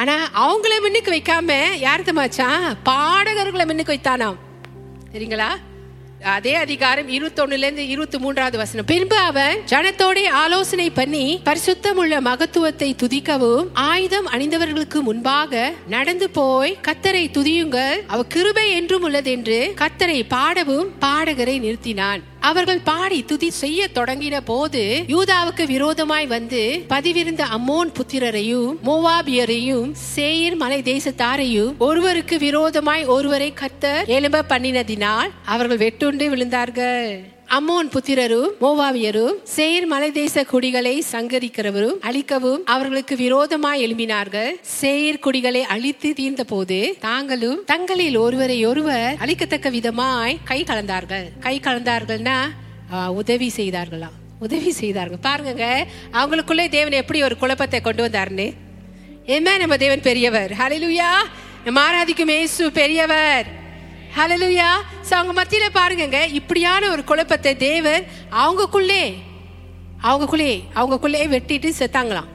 ஆனா 0.00 0.16
அவங்கள 0.44 0.74
மின்னுக்கு 0.84 1.10
வைக்காம 1.14 1.52
யார் 1.78 2.02
தமாச்சான் 2.02 2.66
பாடகர்களை 2.82 3.64
மின்னுக்கு 3.70 3.94
வைத்தானாம். 3.94 4.38
சரிங்களா 5.12 5.48
அதே 6.22 6.54
அதிகாரம் 6.54 7.08
இருபத்தொன்னுல 7.08 7.66
இருந்து 7.66 7.88
இருபத்தி 7.88 8.18
மூன்றாவது 8.18 8.56
வசனம். 8.58 8.84
பின்பு 8.84 9.16
அவன் 9.16 9.58
ஜனத்தோட 9.70 10.24
ஆலோசனை 10.42 10.90
பண்ணி 10.90 11.40
பரிசுத்தமுள்ள 11.44 12.20
மகத்துவத்தை 12.20 12.88
துதிக்கவும் 13.02 13.68
ஆயுதம் 13.72 14.28
அணிந்தவர்களுக்கு 14.28 15.00
முன்பாக 15.00 15.72
நடந்து 15.88 16.30
போய் 16.30 16.78
கத்தரை 16.88 17.24
துதியுங்கள். 17.36 18.00
அவ 18.06 18.22
கிருபை 18.22 18.70
என்றும் 18.70 19.06
உள்ளதென்று 19.10 19.60
கத்தரை 19.82 20.20
பாடவும் 20.28 20.90
பாடகரை 21.00 21.58
நிறுத்தினான். 21.66 22.22
அவர்கள் 22.40 22.80
பாடி 22.82 23.24
துதி 23.24 23.50
செய்ய 23.50 23.88
தொடங்கின 23.94 24.40
போது 24.44 25.04
யூதாவுக்கு 25.08 25.66
விரோதமாய் 25.66 26.26
வந்து 26.26 26.84
பதிவிருந்த 26.88 27.42
அம்மோன் 27.56 27.90
புத்திரரையும் 27.98 28.76
மோவாபியரையும் 28.84 29.92
சேயர் 29.92 30.56
மலை 30.56 30.82
தேசத்தாரையும் 30.82 31.76
ஒருவருக்கு 31.78 32.38
விரோதமாய் 32.38 33.04
ஒருவரை 33.04 33.52
கத்தர் 33.52 34.06
எலும்ப 34.06 34.42
பண்ணினதினால் 34.48 35.30
அவர்கள் 35.44 35.78
வெட்டுண்டு 35.78 36.28
விழுந்தார்கள். 36.28 37.36
அம்மோன் 37.48 37.88
புத்திரரும் 37.88 38.50
மோவாவியரும் 38.60 39.36
சேர் 39.48 39.86
மலை 39.86 40.08
தேச 40.10 40.44
குடிகளை 40.44 40.92
சங்கரிக்கிறவரும் 41.12 41.98
அழிக்கவும் 42.00 42.62
அவர்களுக்கு 42.64 43.16
விரோதமாய் 43.16 43.82
எழுப்பினார்கள் 43.84 44.50
சேர் 44.72 45.18
குடிகளை 45.18 45.62
அழித்து 45.66 46.12
தீர்ந்த 46.12 46.44
போது 46.44 46.78
தாங்களும் 47.00 47.60
தங்களில் 47.64 48.16
ஒருவரை 48.16 48.58
ஒருவர் 48.64 49.16
அழிக்கத்தக்க 49.18 49.70
விதமாய் 49.70 50.38
கை 50.44 50.60
கலந்தார்கள். 50.62 51.26
கை 51.40 51.56
கலந்தார்கள்னா 51.60 52.38
ஆ, 52.92 52.98
உதவி 53.12 53.48
செய்தார்களாம் 53.56 54.16
உதவி 54.40 54.70
செய்தார்கள். 54.72 55.20
பாருங்க 55.20 55.64
அவங்களுக்குள்ளே 56.12 56.66
தேவன் 56.68 56.92
எப்படி 56.92 57.22
ஒரு 57.22 57.36
குழப்பத்தை 57.36 57.80
கொண்டு 57.80 58.02
வந்தாருன்னு 58.06 58.48
என்ன 59.28 59.56
நம்ம 59.58 59.76
தேவன் 59.76 60.00
பெரியவர். 60.00 60.52
ஹலிலுயா 60.60 61.10
நம்ம 61.64 61.80
ஆராதிக்கும் 61.82 62.34
ஏசு 62.36 62.64
பெரியவர். 62.72 63.48
ஹலலுயா 64.18 64.68
சோ 65.08 65.12
அவங்க 65.18 65.32
மத்தியில 65.40 65.66
பாருங்கங்க 65.74 66.20
இப்படியான 66.32 66.90
ஒரு 66.90 67.04
குழப்பத்தை 67.04 67.56
தேவர் 67.56 68.04
அவங்கக்குள்ளே 68.30 69.02
அவங்கக்குள்ளே 70.02 70.52
அவங்கக்குள்ளே 70.74 71.20
வெட்டிட்டு 71.34 71.68
செத்தாங்களாம். 71.78 72.28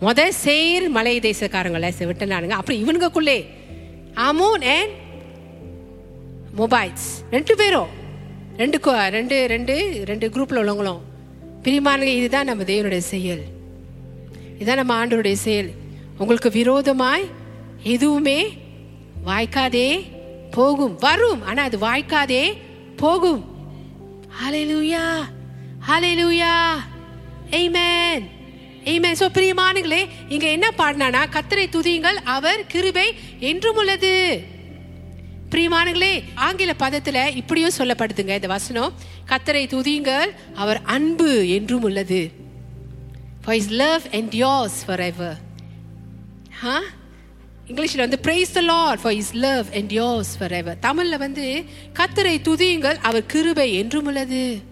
முத 0.00 0.28
சேர் 0.28 0.88
மலை 0.88 1.18
தேசக்காரங்களை 1.20 1.90
விட்டுனானுங்க 1.98 2.56
அப்புறம் 2.58 2.80
இவனுக்குள்ளே 2.82 3.38
அமோன் 4.28 4.64
அண்ட் 4.76 4.94
மொபைல்ஸ் 6.60 7.08
ரெண்டு 7.30 7.56
பேரும். 7.56 7.92
ரெண்டு 8.56 8.78
ரெண்டு 9.16 9.46
ரெண்டு 9.46 10.02
ரெண்டு 10.04 10.28
குரூப்ல 10.28 10.60
உள்ளவங்களும். 10.62 11.00
பிரிமானுங்க 11.62 12.14
இதுதான் 12.20 12.50
நம்ம 12.50 12.62
தேவனுடைய 12.62 13.04
செயல். 13.12 13.44
இதுதான் 14.54 14.80
நம்ம 14.82 14.94
ஆண்டவருடைய 15.00 15.38
செயல். 15.46 15.70
உங்களுக்கு 16.18 16.50
விரோதமாய் 16.50 17.26
எதுவுமே 17.82 18.40
வாய்க்காதே. 19.26 20.14
போகும் 20.58 20.96
வரும். 21.04 21.42
ஆனா 21.50 21.62
அது 21.68 21.78
வாய்க்காதே 21.78 22.44
போகும். 23.02 23.42
ஹalleluya 24.38 25.04
ஹalleluya 25.88 26.54
ஆமென் 27.58 28.24
ஆமென் 28.92 29.18
சோ 29.20 29.26
பிரியமானங்களே 29.36 30.00
இங்க 30.28 30.46
என்ன 30.56 30.66
பாடினானா 30.78 31.22
கத்தரை 31.36 31.64
துதியுங்கள் 31.76 32.18
அவர் 32.36 32.60
கிருபை 32.66 33.08
என்றும் 33.50 33.76
உள்ளது. 33.76 34.14
பிரியமானங்களே 35.50 36.12
ஆங்கில 36.34 36.74
பதத்துல 36.78 37.18
இப்படியும் 37.36 37.76
சொல்லப்படுதுங்க 37.78 38.34
இந்த 38.38 38.50
வசனம். 38.56 38.92
கத்தரை 39.32 39.64
துதியுங்கள் 39.74 40.30
அவர் 40.54 40.80
அன்பு 40.96 41.30
என்றும் 41.56 41.86
உள்ளது. 41.88 42.22
For 43.44 43.54
his 43.54 43.68
love 43.82 44.02
endures 44.20 44.76
forever. 44.86 45.32
Huh? 46.62 46.84
இங்கிலீஷில் 47.68 47.96
வந்து 47.96 48.18
praise 48.18 48.52
the 48.52 48.60
Lord 48.60 49.00
for 49.00 49.12
is 49.12 49.34
love 49.34 49.66
and 49.74 49.92
yours 49.92 50.32
forever 50.52 50.78
தமிழில் 50.78 51.18
வந்து 51.18 51.64
கத்தரை 51.94 52.34
துதியுங்கள் 52.48 52.94
அவர் 52.94 53.26
கிருபை 53.26 53.74
என்றும் 53.74 54.06
உள்ளது. 54.06 54.62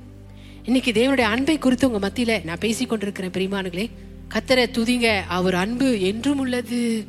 இன்னைக்கு 0.65 0.93
தேவனுடைய 0.93 1.21
அன்பை 1.21 1.59
குறித்து 1.59 1.87
உங்கள் 1.87 2.01
மத்தியில் 2.01 2.45
நான் 2.45 2.59
பேசிக்கொண்டிருக்கிறேன் 2.61 3.31
கொண்டிருக்கிறேன் 3.31 3.91
கத்தரை 4.35 4.67
துதிங்க 4.79 5.21
அவர் 5.29 5.55
அன்பு 5.55 6.01
என்றும் 6.01 6.39
உள்ளது. 6.39 7.07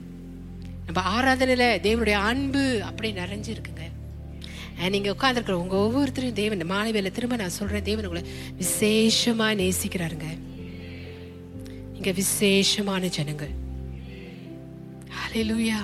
நம்ம 0.86 1.02
ஆராதனையில் 1.02 1.80
தேவனுடைய 1.88 2.12
அன்பு 2.12 2.82
அப்படி 2.84 3.12
நிறைஞ்சிருக்குங்க. 3.12 3.84
நீங்கள் 4.78 4.90
நீங்க 4.90 5.14
உங்கள் 5.14 5.56
உங்க 5.56 5.76
ஒவ்வொருத்தரையும் 5.76 6.34
தேவன் 6.34 6.62
இந்த 6.62 6.74
மாலை 6.74 6.92
வேலை 6.92 7.12
திரும்ப 7.12 7.36
நான் 7.36 7.50
சொல்கிறேன் 7.50 7.84
தேவன் 7.84 8.06
உங்களை 8.06 8.30
விசேஷமாக 8.58 9.62
நேசிக்கிறாருங்க. 9.62 10.38
இங்கே 11.94 12.12
விசேஷமான 12.12 13.08
ஜனங்கள். 13.08 13.65
ஹலெலுயா 15.36 15.78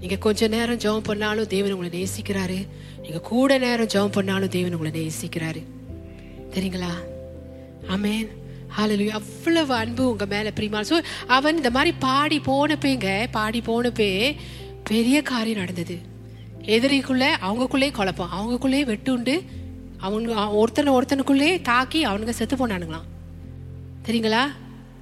நீங்கள் 0.00 0.20
கொஞ்ச 0.24 0.46
நேரம் 0.52 0.78
ஜெபம் 0.82 1.06
பண்ணாலும் 1.08 1.48
தேவன் 1.54 1.72
உங்களை 1.74 1.90
நேசிக்கிறாரு. 1.96 2.56
நீங்கள் 3.02 3.24
கூட 3.28 3.58
நேரம் 3.64 3.90
ஜெபம் 3.94 4.14
பண்ணாலும் 4.16 4.52
தேவன் 4.54 4.74
உங்களை 4.76 4.92
நேசிக்கிறாரு. 4.98 5.60
தெரியுங்களா? 6.54 6.92
ஆமென் 7.94 8.28
ஹாலலுயா 8.76 9.16
அவ்வளவு 9.18 9.74
அன்பு 9.74 10.04
உங்கள் 10.10 10.30
மேலே 10.34 10.52
பிரிமா 10.58 10.80
ஸோ 10.90 10.98
அவன் 11.36 11.58
இந்த 11.60 11.72
மாதிரி 11.76 11.92
பாடி 12.06 12.38
போனப்பேங்க 12.46 13.10
பாடி 13.36 13.60
போனப்பே 13.66 14.10
பெரிய 14.92 15.20
காரியம் 15.32 15.60
நடந்தது. 15.62 15.96
எதிரிக்குள்ளே 16.76 17.30
அவங்கக்குள்ளே 17.48 17.90
குழப்பம். 17.98 18.32
அவங்கக்குள்ளே 18.38 18.80
வெட்டுண்டு 18.92 19.36
அவங்க 20.06 20.48
ஒருத்தனை 20.62 20.94
ஒருத்தனுக்குள்ளே 20.98 21.50
தாக்கி 21.70 22.02
அவனுங்க 22.12 22.36
செத்து 22.40 22.58
போனானுங்களாம். 22.62 23.10
தெரியுங்களா? 24.08 24.42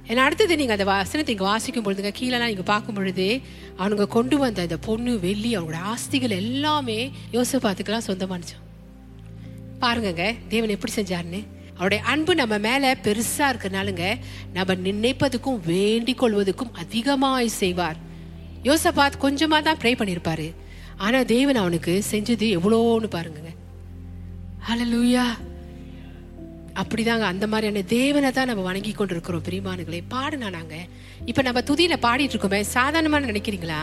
ஏன்னா 0.09 0.17
அடுத்தது 0.17 0.55
நீங்கள் 0.55 0.77
அந்த 0.77 0.85
வசனத்தை 0.91 1.33
இங்கே 1.35 1.43
வாசிக்கும் 1.43 1.85
பொழுதுங்க 1.85 2.11
கீழெல்லாம் 2.19 2.51
நீங்கள் 2.51 2.63
பார்க்கும் 2.63 2.95
பொழுது 2.95 3.41
அவனுங்க 3.79 4.07
கொண்டு 4.07 4.37
வந்த 4.37 4.61
அந்த 4.61 4.77
பொண்ணு 4.77 5.19
வெள்ளி 5.19 5.57
அவங்களோட 5.57 5.81
ஆஸ்திகள் 5.93 6.29
எல்லாமே 6.29 7.11
யோசபாத்துக்கெல்லாம் 7.31 8.07
சொந்தமானுச்சோம். 8.07 8.63
பாருங்கங்க 9.81 10.35
தேவன் 10.47 10.69
எப்படி 10.69 10.93
செஞ்சாருன்னு. 10.93 11.41
அவருடைய 11.73 12.03
அன்பு 12.03 12.35
நம்ம 12.35 12.57
மேலே 12.57 12.93
பெருசாக 12.93 13.51
இருக்கிறனாலுங்க 13.51 14.05
நம்ம 14.53 14.73
நினைப்பதுக்கும் 14.73 15.59
வேண்டிக் 15.65 16.21
கொள்வதுக்கும் 16.23 16.73
அதிகமாய் 16.73 17.49
செய்வார். 17.61 17.97
யோசபாத் 18.63 19.17
கொஞ்சமாக 19.17 19.61
தான் 19.61 19.81
ப்ரே 19.81 19.91
பண்ணியிருப்பாரு 19.99 20.47
ஆனால் 20.97 21.25
தேவன் 21.25 21.55
அவனுக்கு 21.55 22.03
செஞ்சது 22.11 22.47
எவ்வளோன்னு 22.57 23.09
பாருங்க 23.09 23.51
ஹலோ 24.67 24.85
லூயா 24.93 25.25
அப்படிதாங்க. 26.81 27.25
அந்த 27.31 27.47
மாதிரியான 27.47 27.85
தேவனை 27.87 28.31
தான் 28.31 28.49
நம்ம 28.49 28.63
வணங்கி 28.63 28.91
கொண்டிருக்கிறோம் 28.91 29.45
பிரிமானுகளே 29.47 30.01
பாடுனா 30.13 30.49
நாங்க. 30.57 30.75
இப்ப 31.25 31.41
நம்ம 31.41 31.59
துதியில 31.69 31.95
பாடிட்டு 32.05 32.35
இருக்கோமே. 32.35 32.59
சாதாரணமா 32.73 33.19
நினைக்கிறீங்களா? 33.29 33.81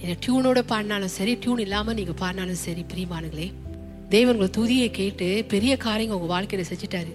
என்ன 0.00 0.16
டியூனோட 0.24 0.60
பாடினாலும் 0.72 1.14
சரி 1.18 1.34
டியூன் 1.34 1.58
இல்லாம 1.58 1.92
நீங்க 1.92 2.12
பாடினாலும் 2.12 2.60
சரி 2.64 2.84
பிரிமானுகளே 2.94 3.52
தேவன் 4.08 4.36
உங்களை 4.38 4.50
துதியை 4.58 4.90
கேட்டு 4.90 5.44
பெரிய 5.48 5.76
காரியங்க 5.76 6.18
உங்க 6.18 6.28
வாழ்க்கையில 6.34 6.64
செஞ்சுட்டாரு. 6.70 7.12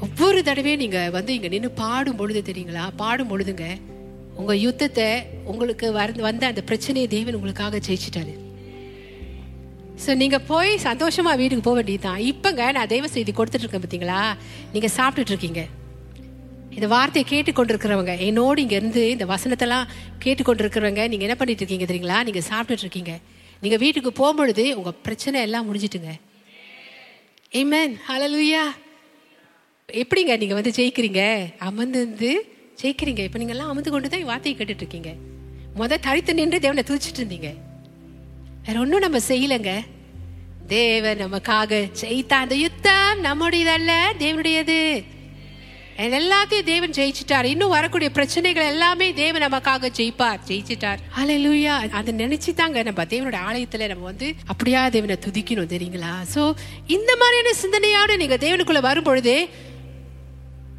ஒவ்வொரு 0.00 0.42
தடவையும் 0.42 0.80
நீங்க 0.80 1.10
வந்து 1.10 1.34
இங்க 1.34 1.48
நின்று 1.48 1.70
பாடும் 1.70 2.16
பொழுது 2.16 2.42
தெரியுங்களா? 2.48 2.84
பாடும் 2.96 3.30
பொழுதுங்க 3.30 3.66
உங்க 4.34 4.56
யுத்தத்தை 4.56 5.08
உங்களுக்கு 5.44 5.86
வந்த 6.28 6.46
அந்த 6.46 6.62
பிரச்சனையை 6.62 7.08
தேவன் 7.08 7.34
உங்களுக்காக 7.34 7.80
ஜெயிச்சிட்டாரு. 7.88 8.34
ஸோ 10.04 10.10
நீங்கள் 10.22 10.44
போய் 10.50 10.70
சந்தோஷமாக 10.88 11.38
வீட்டுக்கு 11.40 11.64
போக 11.66 11.76
வேண்டியதுதான். 11.78 12.20
இப்போங்க 12.30 12.64
நான் 12.76 12.90
தெய்வ 12.92 13.06
செய்தி 13.14 13.32
கொடுத்துட்டு 13.38 13.64
இருக்கேன் 13.64 13.84
பார்த்தீங்களா 13.84 14.20
நீங்கள் 14.74 14.94
சாப்பிட்டுட்டு 14.98 15.34
இருக்கீங்க 15.34 15.62
இந்த 16.76 16.88
வார்த்தையை 16.94 17.24
கேட்டுக்கொண்டிருக்கிறவங்க 17.30 18.12
என்னோடு 18.26 18.62
இங்கேருந்து 18.64 19.02
இந்த 19.14 19.24
வசனத்தெல்லாம் 19.32 19.86
கேட்டுக்கொண்டிருக்கிறவங்க 20.24 21.02
நீங்கள் 21.12 21.26
என்ன 21.28 21.36
பண்ணிட்டு 21.40 21.62
இருக்கீங்க 21.62 21.86
தெரியுங்களா? 21.90 22.18
நீங்கள் 22.28 22.46
சாப்பிட்டுட்டு 22.50 22.84
இருக்கீங்க 22.86 23.14
வீட்டுக்கு 23.84 24.10
போகும்பொழுது 24.20 24.64
உங்கள் 24.78 24.98
பிரச்சனை 25.06 25.38
எல்லாம் 25.46 25.66
முடிஞ்சிட்டுங்க. 25.68 26.12
ஏமேன் 27.60 27.94
ஹலலுயா 28.08 28.64
எப்படிங்க 29.88 30.32
நீங்கள் 30.42 30.58
வந்து 30.58 30.74
ஜெயிக்கிறீங்க? 30.78 31.22
அமர்ந்து 31.68 31.98
வந்து 32.06 32.30
ஜெயிக்கிறீங்க. 32.82 33.22
இப்போ 33.28 33.38
நீங்கள்லாம் 33.42 33.70
அமர்ந்து 33.72 33.92
கொண்டு 33.94 34.12
தான் 34.12 34.28
வார்த்தையை 34.32 34.54
கேட்டுட்டு 34.58 34.84
இருக்கீங்க 34.84 35.12
முத 35.80 35.98
தனித்து 36.06 36.32
நின்று 36.40 36.58
தேவனை 36.66 36.84
துதிச்சிட்டு 36.90 37.20
இருந்தீங்க 37.22 37.50
வேற 38.68 38.80
ஒன்றும் 38.80 39.00
நம்ம 39.00 39.18
செய்யலைங்க. 39.28 39.70
தேவன் 40.66 41.18
நமக்காக 41.18 41.90
ஜெயித்தான் 42.00 42.42
அந்த 42.44 42.54
யுத்தம் 42.54 43.24
நம்முடையதல்ல 43.24 43.92
தேவனுடையது. 44.18 45.04
எல்லாத்தையும் 45.96 46.64
தேவன் 46.64 46.90
ஜெயிச்சிட்டார். 46.90 47.44
இன்னும் 47.44 47.68
வரக்கூடிய 47.68 48.10
பிரச்சனைகள் 48.10 48.66
எல்லாமே 48.66 49.12
தேவன் 49.12 49.42
நமக்காக 49.42 49.88
ஜெயிப்பார் 49.98 50.38
ஜெயிச்சிட்டார். 50.48 50.98
ஹalleluya 51.16 51.90
அதை 51.90 52.14
நினைச்சு 52.14 52.54
தாங்க 52.54 52.82
நம்ம 52.82 53.04
தேவனுடைய 53.04 53.38
ஆலயத்துல 53.50 53.88
நம்ம 53.88 54.04
வந்து 54.04 54.34
அப்படியா 54.46 54.88
தேவனை 54.88 55.16
துதிக்கணும் 55.20 55.72
தெரியுங்களா? 55.74 56.12
சோ 56.34 56.54
இந்த 56.86 57.16
மாதிரியான 57.16 57.56
சிந்தனையோட 57.62 58.16
நீங்க 58.16 58.36
தேவனுக்குள்ள 58.36 58.80
வரும் 58.80 59.04
பொழுது 59.04 59.48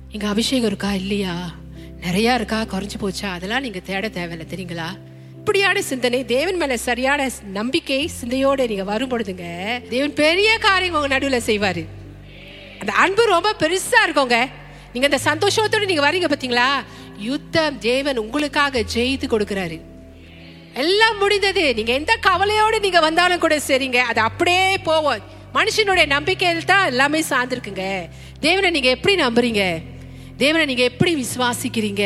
இங்க 0.09 0.27
அபிஷேகம் 0.27 0.67
இருக்கா 0.67 0.93
இல்லையா? 0.93 1.55
நிறைய 2.01 2.33
இருக்கா? 2.33 2.61
குறைஞ்சு 2.61 2.97
போச்சா? 3.01 3.25
அதெல்லாம் 3.25 3.61
நீங்க 3.61 3.79
தேட 3.79 4.09
தேவையில்லை 4.09 4.55
தெரியுங்களா? 4.55 4.89
இப்படியான 5.39 5.81
சிந்தனை 5.81 6.25
தேவன் 6.25 6.55
மேல 6.55 6.77
சரியான 6.77 7.29
நம்பிக்கை 7.43 8.09
சிந்தையோட 8.19 8.67
நீங்க 8.67 8.83
வரும் 8.83 9.11
பொழுதுங்க 9.11 9.45
தேவன் 9.89 10.13
பெரிய 10.13 10.57
காரியம் 10.57 10.95
உங்க 10.95 11.07
நடுவில் 11.07 11.47
செய்வாரு. 11.49 11.85
அந்த 12.79 12.91
அன்பு 12.93 13.25
ரொம்ப 13.25 13.55
பெருசா 13.59 13.99
இருக்குங்க. 14.05 14.49
நீங்க 14.93 15.07
அந்த 15.09 15.19
சந்தோஷத்தோட 15.29 15.85
நீங்க 15.85 16.11
வரீங்க 16.11 16.27
பாத்தீங்களா? 16.33 16.69
யுத்தம் 17.17 17.79
தேவன் 17.79 18.17
உங்களுக்காக 18.17 18.83
ஜெயித்து 18.95 19.27
கொடுக்கிறாரு. 19.29 19.81
எல்லாம் 20.73 21.17
முடிந்தது. 21.17 21.73
நீங்க 21.73 21.93
எந்த 21.93 22.15
கவலையோடு 22.21 22.79
நீங்க 22.79 22.99
வந்தாலும் 22.99 23.39
கூட 23.39 23.57
சரிங்க. 23.67 23.95
அது 23.95 24.21
அப்படியே 24.21 24.77
போவோம் 24.77 25.37
மனுஷனுடைய 25.53 26.07
நம்பிக்கையில் 26.07 26.65
தான் 26.65 26.85
எல்லாமே 26.85 27.23
சார்ந்திருக்குங்க. 27.29 28.09
தேவனை 28.39 28.69
நீங்க 28.69 28.89
எப்படி 28.89 29.15
நம்புறீங்க? 29.23 29.63
தேவனை 30.37 30.65
நீங்க 30.65 30.83
எப்படி 30.83 31.13
விசுவாசிக்கிறீங்க? 31.15 32.05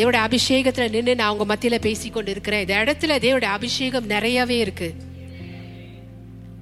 தேவனுடைய 0.00 0.28
அபிஷேகத்துல 0.28 0.90
நின்று 0.90 1.14
நான் 1.14 1.38
உங்க 1.38 1.54
மத்தியில 1.54 1.80
பேசிக்கொண்டு 1.80 2.30
இருக்கிறேன் 2.30 2.60
இந்த 2.60 2.74
இடத்துல 2.74 3.12
தேவனுடைய 3.24 3.52
அபிஷேகம் 3.58 4.06
நிறையவே 4.06 4.58
இருக்கு. 4.58 4.94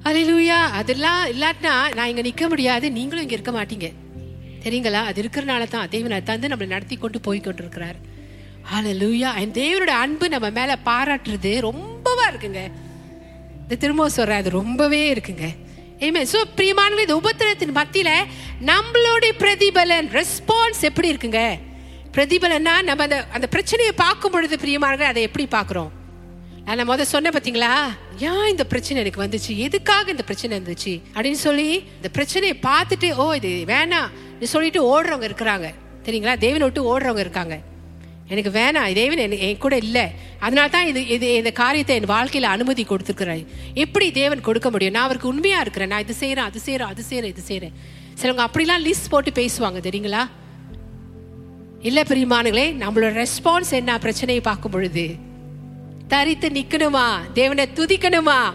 அலையிலூயா 0.05 0.61
அதெல்லாம் 0.81 1.29
இல்லாட்டினா 1.29 1.95
நான் 1.95 2.09
இங்க 2.09 2.23
நிக்க 2.23 2.49
முடியாது. 2.49 2.93
நீங்களும் 2.93 3.29
இங்க 3.29 3.35
இருக்க 3.35 3.53
மாட்டீங்க. 3.53 3.93
தெரியுங்களா? 4.63 5.05
அது 5.05 5.23
இருக்கிறனால 5.23 5.69
தான் 5.69 5.89
தேவனை 5.89 6.23
தந்து 6.23 6.49
நம்மளை 6.49 6.67
நடத்தி 6.67 6.97
கொண்டு 6.97 7.21
போய் 7.21 7.41
கொண்டிருக்கிறார் 7.41 7.95
ஹalleluya. 8.75 9.41
என் 9.41 9.51
தேவனோட 9.51 9.95
அன்பு 10.05 10.29
நம்ம 10.29 10.51
மேல 10.51 10.79
பாராட்டுறது 10.87 11.71
ரொம்பவா 11.71 12.25
இருக்குங்க. 12.33 12.71
இந்த 13.61 13.75
திரும்ப 13.79 14.09
சொல்ற 14.17 14.31
அது 14.31 14.51
ரொம்பவே 14.51 15.13
இருக்குங்க. 15.13 15.47
ஏமே 15.99 16.27
சோ 16.33 16.45
பிரியமானவர்களே 16.57 17.01
இந்த 17.01 17.17
உபத்திரத்தின் 17.17 17.77
மத்தியில 17.77 18.11
நம்மளுடைய 18.67 19.33
பிரதிபலன் 19.39 20.09
ரெஸ்பான்ஸ் 20.11 20.81
எப்படி 20.81 21.13
இருக்குங்க? 21.13 21.59
பிரதிபலன்னா 22.19 22.59
நம்ம 22.59 23.03
அந்த 23.03 23.27
அந்த 23.33 23.47
பிரச்சனையை 23.47 23.95
பார்க்கும் 23.97 24.31
பொழுது 24.31 24.57
பிரியமார்கள் 24.57 25.03
அதை 25.03 25.23
எப்படி 25.23 25.47
பார்க்குறோம்? 25.51 25.89
நான் 26.65 26.89
முத 26.89 27.03
சொன்ன 27.03 27.31
பார்த்தீங்களா 27.31 27.75
ஏன் 28.19 28.51
இந்த 28.51 28.67
பிரச்சனை 28.67 29.03
எனக்கு 29.03 29.23
வந்துச்சு? 29.23 29.57
எதுக்காக 29.57 30.11
இந்த 30.11 30.23
பிரச்சனை 30.23 30.61
இருந்துச்சு 30.61 31.03
அப்படின்னு 31.15 31.33
சொல்லி 31.33 31.73
இந்த 31.97 32.09
பிரச்சனையை 32.13 32.59
பார்த்துட்டு 32.63 33.15
ஓ 33.15 33.33
இது 33.33 33.49
வேணாம். 33.49 34.09
இது 34.37 34.47
சொல்லிட்டு 34.49 34.83
ஓடுறவங்க 34.85 35.25
இருக்கிறாங்க. 35.25 35.75
தெரியுங்களா? 36.05 36.37
தேவனை 36.37 36.59
விட்டு 36.59 36.99
ஓடுறவங்க 36.99 37.19
இருக்காங்க. 37.19 37.61
எனக்கு 38.29 38.51
வேணாம். 38.51 38.95
தேவன் 38.95 39.19
எனக்கு- 39.19 39.39
என் 39.39 39.59
கூட 39.59 39.77
இல்லை. 39.77 40.11
அதனால 40.39 40.69
தான் 40.69 40.87
இது 40.87 41.07
இது 41.07 41.35
இந்த 41.35 41.51
காரியத்தை 41.51 41.97
என் 41.97 42.05
வாழ்க்கையில் 42.05 42.51
அனுமதி 42.51 42.85
கொடுத்துருக்கிறாரு 42.85 43.47
எப்படி 43.75 44.11
தேவன் 44.11 44.41
கொடுக்க 44.41 44.71
முடியும்? 44.71 44.93
நான் 44.93 45.03
அவருக்கு 45.03 45.29
உண்மையாக 45.29 45.61
இருக்கிறேன். 45.61 45.89
நான் 45.89 46.01
இது 46.01 46.15
செய்கிறேன் 46.15 46.45
அது 46.45 46.61
செய்கிறேன் 46.61 46.91
அது 46.91 47.03
செய்கிறேன் 47.03 47.35
இது 47.37 47.43
செய்கிறேன் 47.43 47.75
சிலவங்க 48.23 48.45
அப்படிலாம் 48.45 48.87
லிஸ்ட் 48.87 49.11
போட்டு 49.11 49.31
பேசுவாங்க 49.31 49.81
தெரியுங்களா? 49.83 50.29
இல்ல 51.81 52.03
பிரியமானுங்களே 52.03 52.75
நம்மளோட 52.75 53.27
ரெஸ்பான்ஸ் 53.27 53.71
என்ன? 53.71 53.99
பிரச்சனையை 53.99 54.43
பார்க்கும் 54.43 54.71
பொழுது 54.71 55.15
தரித்து 56.09 56.49
நிக்கணுமா? 56.49 57.33
தேவனை 57.33 57.69
துதிக்கணுமா? 57.75 58.53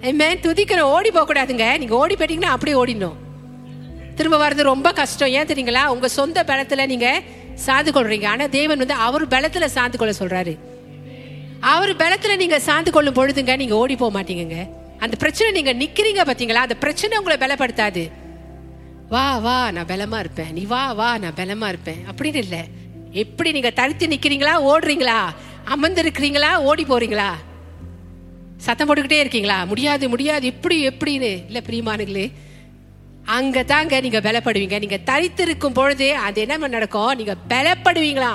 Amen. 0.00 0.36
துதிக்கணும் 0.42 0.80
ஓடி 0.80 1.10
போக 1.10 1.32
கூடாதுங்க 1.32 1.78
நீங்க 1.78 1.96
ஓடி 1.96 2.14
போயிட்டீங்கன்னா 2.14 2.42
அப்படியே 2.42 2.84
ஓடிடணும். 2.84 3.14
திரும்ப 4.14 4.48
வர்றது 4.48 4.62
ரொம்ப 4.62 4.92
கஷ்டம். 4.92 5.28
ஏன் 5.28 5.46
தெரியுங்களா? 5.46 5.86
உங்க 5.86 6.08
சொந்த 6.08 6.44
பலத்துல 6.46 6.86
நீங்க 6.86 7.22
சாந்து 7.66 7.88
கொள்றீங்க. 7.88 8.26
ஆனா 8.26 8.46
தேவன் 8.46 8.78
வந்து 8.78 8.94
அவர் 8.94 9.28
பலத்துல 9.28 9.68
சாந்து 9.74 9.96
கொள்ள 9.96 10.14
சொல்றாரு. 10.18 10.58
அவர் 11.60 11.96
பலத்துல 11.96 12.36
நீங்க 12.36 12.60
சாந்து 12.66 12.90
கொள்ளும் 12.90 13.14
பொழுதுங்க 13.14 13.56
நீங்க 13.56 13.76
ஓடி 13.76 13.96
போக 13.96 14.22
மாட்டீங்க 14.22 14.68
அந்த 14.98 15.16
பிரச்சனை 15.16 15.62
நீங்க 15.62 15.84
நிக்கிறீங்க 15.84 16.26
பாத்தீங்களா? 16.26 16.64
அந்த 16.66 16.74
பிரச்சனை 16.74 17.18
உங்களை 17.18 17.48
பலப்படுத்தாது. 17.48 18.10
வா 19.08 19.38
வா 19.38 19.70
நான் 19.70 19.84
பலமா 19.84 20.18
இருப்பேன். 20.18 20.52
நீ 20.52 20.64
வா 20.64 20.92
வா 20.92 21.18
நான் 21.18 21.34
பலமா 21.34 21.68
இருப்பேன். 21.68 22.04
அப்படின்னு 22.10 22.34
இல்ல. 22.34 22.64
எப்படி 23.12 23.52
நீங்க 23.52 23.70
தடுத்து 23.70 24.06
நிக்கிறீங்களா? 24.06 24.54
ஓடுறீங்களா? 24.72 25.18
அமர்ந்து 25.64 26.02
இருக்கிறீங்களா 26.02 26.54
ஓடி 26.54 26.84
போறீங்களா? 26.84 27.30
சத்தம் 28.56 28.88
போட்டுக்கிட்டே 28.88 29.18
இருக்கீங்களா? 29.18 29.64
முடியாது 29.64 30.08
முடியாது. 30.08 30.46
எப்படி 30.46 30.88
எப்படின்னு. 30.88 31.44
இல்ல 31.46 31.62
பிரியமானுங்களே. 31.66 32.32
அங்க 33.24 33.62
தாங்க 33.62 34.00
நீங்க 34.00 34.20
பலப்படுவீங்க. 34.20 34.78
நீங்க 34.78 34.98
தரித்திருக்கும் 35.04 35.74
பொழுது 35.74 36.16
அது 36.16 36.40
என்ன 36.40 36.68
நடக்கும்? 36.68 37.14
நீங்க 37.14 37.36
பலப்படுவீங்களா 37.48 38.32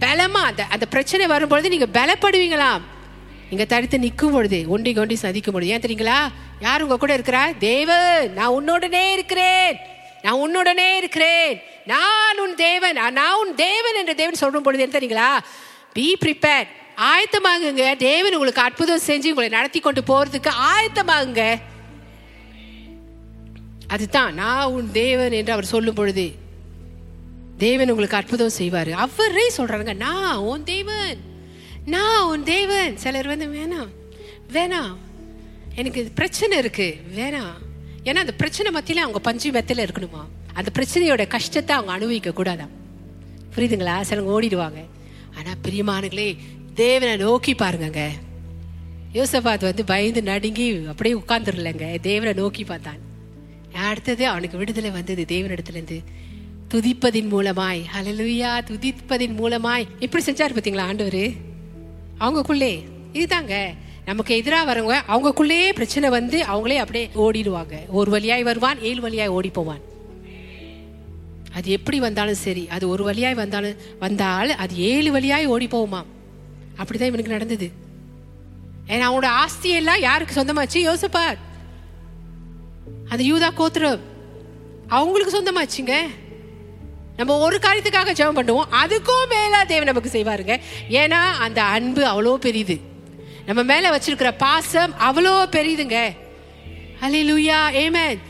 பலமா 0.00 0.42
அந்த 0.44 0.64
அந்த 0.64 0.86
பிரச்சனை 0.86 1.26
வரும்பொழுது 1.26 1.68
நீங்க 1.68 1.86
பலப்படுவீங்களாம். 1.92 2.80
இங்கே 3.50 3.66
தடுத்து 3.66 3.98
நிற்கும் 3.98 4.32
பொழுது 4.32 4.64
ஒண்டி 4.68 4.94
கொண்டி 4.94 5.14
சந்திக்கும் 5.14 5.52
பொழுது 5.52 5.70
ஏன் 5.70 5.80
தெரியுங்களா? 5.80 6.18
யார் 6.60 6.82
உங்கள் 6.82 6.98
கூட 6.98 7.18
இருக்கிறா? 7.18 7.58
தேவன். 7.58 8.32
நான் 8.32 8.50
உன்னோடனே 8.50 9.12
இருக்கிறேன். 9.12 9.76
நான் 10.22 10.34
உன்னுடனே 10.34 10.96
இருக்கிறேன். 10.96 11.60
நான் 11.86 12.38
உன் 12.38 12.54
தேவன். 12.54 13.12
நான் 13.12 13.46
உன் 13.46 13.54
தேவன் 13.54 13.94
என்று 13.94 14.14
தேவன் 14.14 14.34
சொல்லும் 14.34 14.62
பொழுது 14.62 14.82
என்ன 14.82 14.98
தெரியுங்களா? 14.98 15.44
பி 15.92 16.16
ப்ரிப்பேர் 16.24 16.66
ஆயத்தமாகுங்க. 16.96 17.96
தேவன் 17.96 18.32
உங்களுக்கு 18.32 18.62
அற்புதம் 18.62 19.00
செஞ்சு 19.06 19.28
உங்களை 19.28 19.48
நடத்தி 19.48 19.80
கொண்டு 19.80 20.02
போகிறதுக்கு 20.08 20.50
ஆயத்தமாகுங்க. 20.72 21.54
அதுதான் 23.88 24.34
நான் 24.34 24.64
உன் 24.64 24.92
தேவன் 24.92 25.32
என்று 25.32 25.52
அவர் 25.52 25.64
சொல்லும் 25.64 25.94
பொழுது 25.94 26.32
தேவன் 27.58 27.90
உங்களுக்கு 27.90 28.16
அற்புதம் 28.16 28.50
செய்வார். 28.50 28.92
அவரே 28.92 29.50
சொல்கிறாருங்க 29.56 29.96
நான் 29.96 30.36
உன் 30.36 30.64
தேவன். 30.64 31.32
நான் 31.86 32.24
உன் 32.24 32.44
தேவன். 32.44 32.96
சிலர் 32.96 33.26
வந்து 33.26 33.46
வேணாம் 33.46 33.88
வேணாம் 34.52 34.96
எனக்கு 35.74 36.00
இது 36.00 36.10
பிரச்சனை 36.14 36.58
இருக்கு. 36.58 36.96
வேணாம் 37.16 37.62
ஏன்னா 38.04 38.14
அந்த 38.14 38.32
பிரச்சனை 38.32 38.80
மத்தியில 38.80 38.96
அவங்க 38.96 39.18
பஞ்சு 39.18 39.50
மெத்தில 39.50 39.88
இருக்கணுமா? 39.88 40.24
அந்த 40.52 40.70
பிரச்சனையோட 40.78 41.26
கஷ்டத்தை 41.26 41.76
அவங்க 41.76 41.92
அனுபவிக்க 41.92 42.30
கூடாதாம். 42.30 42.68
புரியுதுங்களா? 43.56 44.00
சிலவங்க 44.10 44.38
ஓடிடுவாங்க. 44.40 44.84
ஆனா 45.34 45.50
பிரியமானுங்களே 45.62 46.36
தேவனை 46.74 47.16
நோக்கி 47.16 47.54
பாருங்கங்க. 47.54 48.08
யோசபாத் 49.12 49.60
வந்து 49.60 49.84
பயந்து 49.84 50.22
நடுங்கி 50.22 50.86
அப்படியே 50.86 51.14
உட்கார்ந்துடலங்க. 51.14 52.00
தேவனை 52.00 52.32
நோக்கி 52.32 52.64
பார்த்தான். 52.64 52.98
அடுத்தது 53.72 54.28
அவனுக்கு 54.28 54.58
விடுதலை 54.58 54.90
வந்தது 54.90 55.24
தேவனிடத்துலேருந்து. 55.28 56.04
துதிப்பதின் 56.74 57.28
மூலமாய். 57.30 57.84
அலலுயா 58.00 58.60
துதிப்பதின் 58.64 59.34
மூலமாய். 59.34 59.86
இப்படி 59.98 60.24
செஞ்சாரு 60.24 60.52
பார்த்தீங்களா 60.54 60.80
ஆண்டவர்? 60.80 61.52
அவங்கக்குள்ளே 62.20 62.82
இதுதாங்க. 63.12 63.74
நமக்கு 64.04 64.36
எதிராக 64.36 64.74
வரவங்க 64.74 65.10
அவங்கக்குள்ளே 65.10 65.72
பிரச்சனை 65.72 66.08
வந்து 66.08 66.38
அவங்களே 66.40 66.76
அப்படியே 66.76 67.10
ஓடிடுவாங்க. 67.14 67.86
ஒரு 67.88 68.10
வழியாய் 68.10 68.42
வருவான் 68.42 68.80
ஏழு 68.80 69.00
வழியாய் 69.00 69.28
ஓடி 69.28 69.48
போவான். 69.48 69.80
அது 71.52 71.70
எப்படி 71.70 72.00
வந்தாலும் 72.00 72.34
சரி. 72.34 72.68
அது 72.68 72.88
ஒரு 72.88 73.04
வழியாய் 73.04 73.34
வந்தாலும் 73.34 73.76
வந்தால் 73.98 74.50
அது 74.50 74.76
ஏழு 74.76 75.12
வழியாய் 75.12 75.46
ஓடி 75.46 75.66
போகுமாம். 75.66 76.06
அப்படிதான் 76.76 77.06
இவனுக்கு 77.06 77.32
நடந்தது. 77.32 77.70
ஏன்னா 78.86 78.90
அவனோட 78.90 79.24
ஆஸ்தி 79.24 79.70
எல்லாம் 79.70 80.00
யாருக்கு 80.00 80.42
சொந்தமாச்சு? 80.42 80.74
யோசிப்பார். 80.74 81.38
அந்த 83.08 83.24
யூதா 83.24 83.54
கோத்திரம். 83.54 84.00
அவங்களுக்கு 84.88 85.42
சொந்தமாச்சுங்க. 85.42 85.96
நம்ம 87.18 87.36
ஒரு 87.38 87.58
காரியத்துக்காக 87.64 88.12
ஜெபம் 88.20 88.38
பண்ணுவோம் 88.40 88.72
அதுக்கும் 88.82 89.30
மேல 89.34 89.64
தேவன் 89.72 89.90
நமக்கு 89.92 90.14
செய்வாருங்க. 90.16 90.56
ஏன்னா 91.02 91.22
அந்த 91.46 91.62
அன்பு 91.62 92.04
அவ்வளோ 92.12 92.34
பெரியது 92.34 92.76
நம்ம 93.48 93.62
மேல 93.62 93.90
வச்சிருக்கிற 93.96 94.30
பாசம் 94.44 94.92
அவ்வளோ 95.08 95.34
பெரியதுங்க 95.56 95.98
ஹalleluya 97.02 97.58
ஆமென் 97.80 98.20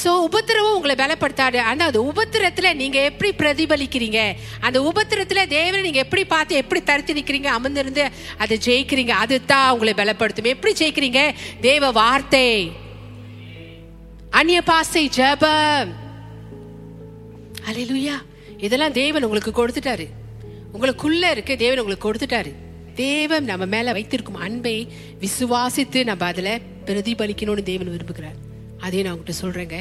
ஸோ 0.00 0.10
உபத்திரவம் 0.26 0.76
உங்களை 0.76 0.94
பலப்படுத்தாது. 1.00 1.58
ஆனால் 1.70 1.88
அந்த 1.90 2.00
உபத்திரத்தில் 2.10 2.76
நீங்கள் 2.80 3.06
எப்படி 3.08 3.30
பிரதிபலிக்கிறீங்க? 3.40 4.20
அந்த 4.60 4.78
உபத்திரத்தில் 4.90 5.48
தேவனை 5.48 5.80
நீங்கள் 5.86 6.04
எப்படி 6.04 6.24
பார்த்து 6.24 6.60
எப்படி 6.62 6.80
தரித்து 6.82 7.16
நிற்கிறீங்க 7.18 7.50
அமர்ந்திருந்து 7.56 8.04
அதை 8.38 8.58
ஜெயிக்கிறீங்க. 8.66 9.14
அது 9.24 9.44
தான் 9.44 9.70
உங்களை 9.70 9.94
பலப்படுத்தும். 10.00 10.52
எப்படி 10.54 10.72
ஜெயிக்கிறீங்க? 10.80 11.22
தேவ 11.60 11.90
வார்த்தை. 11.90 12.72
அந்நிய 14.30 14.62
பாசை 14.62 15.04
ஜெபம். 15.18 16.01
ஹalleluya 17.66 18.16
இதெல்லாம் 18.58 18.92
தேவன் 18.92 19.24
உங்களுக்கு 19.24 19.66
கொடுத்துட்டாரு. 19.66 20.06
உங்களுக்குள்ள 20.74 21.30
இருக்க 21.30 21.56
தேவன் 21.56 21.78
உங்களுக்கு 21.78 22.12
கொடுத்துட்டாரு. 22.12 22.52
தேவன் 22.94 23.44
நம்ம 23.44 23.66
மேல 23.66 23.92
வைத்திருக்கும் 23.92 24.40
அன்பை 24.46 24.88
விசுவாசித்து 25.20 26.04
நம்ம 26.04 26.24
அதுல 26.24 26.58
பிரதிபலிக்கணும்னு 26.86 27.62
தேவன் 27.62 27.88
விரும்புகிறார். 27.88 28.38
அதையும் 28.78 29.06
நான் 29.08 29.16
உங்ககிட்ட 29.16 29.34
சொல்றேங்க. 29.42 29.78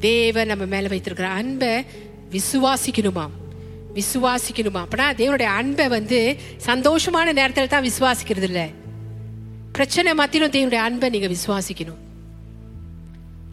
தேவன் 0.00 0.46
நம்ம 0.46 0.64
மேல 0.64 0.88
வைத்திருக்கிற 0.88 1.28
அன்பை 1.28 1.84
விசுவாசிக்கணுமா 2.30 3.28
விசுவாசிக்கணுமா 3.94 4.80
அப்படின்னா 4.82 5.08
தேவனுடைய 5.20 5.50
அன்பை 5.60 5.88
வந்து 5.88 6.36
சந்தோஷமான 6.66 7.32
நேரத்தில் 7.32 7.68
தான் 7.68 7.84
விசுவாசிக்கிறது 7.84 8.42
இல்லை 8.42 8.68
பிரச்சனை 9.72 10.14
மத்தியிலும் 10.14 10.54
தேவனுடைய 10.56 10.82
அன்பை 10.88 11.08
நீங்க 11.08 11.28
விசுவாசிக்கணும். 11.28 12.00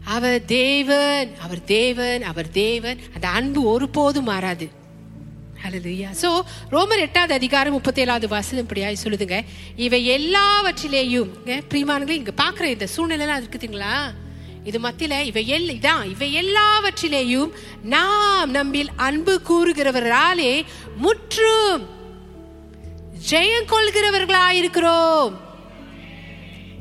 அவர் 0.08 0.44
தேவன் 0.44 1.34
அவர் 1.42 1.64
தேவன் 1.64 2.22
அவர் 2.22 2.50
தேவன். 2.50 2.98
அந்த 3.14 3.28
அன்பு 3.28 3.62
ஒருபோதும் 3.62 4.24
மாறாது. 4.24 4.70
ஹalleluya 5.62 6.10
சோ 6.22 6.40
ரோமர் 6.70 6.98
எட்டாவது 6.98 7.34
அதிகாரம் 7.34 7.80
முப்பத்தேழாவது 7.80 8.28
வசனம் 8.28 8.66
இப்படியாய் 8.66 8.96
சொல்லுதுங்க. 9.04 9.40
இவை 9.76 10.08
எல்லாவற்றிலேயும் 10.08 11.28
பிரிமானங்களும் 11.44 12.18
இங்க 12.20 12.32
பாக்குற 12.36 12.64
இந்த 12.64 12.86
சூழ்நிலை 12.86 13.26
இருக்குதுங்களா 13.26 13.98
இது 14.64 14.80
மத்தியில 14.80 15.24
இவை 15.24 15.44
எல் 15.52 15.70
இதான் 15.76 16.10
இவை 16.10 16.42
எல்லாவற்றிலேயும் 16.42 17.50
நாம் 17.82 18.50
நம்மில் 18.50 18.88
அன்பு 18.96 19.40
கூறுகிறவராலே 19.48 20.62
முற்றும் 20.96 21.86
ஜெயம் 23.30 23.68
கொள்கிறவர்களாயிருக்கிறோம். 23.68 25.32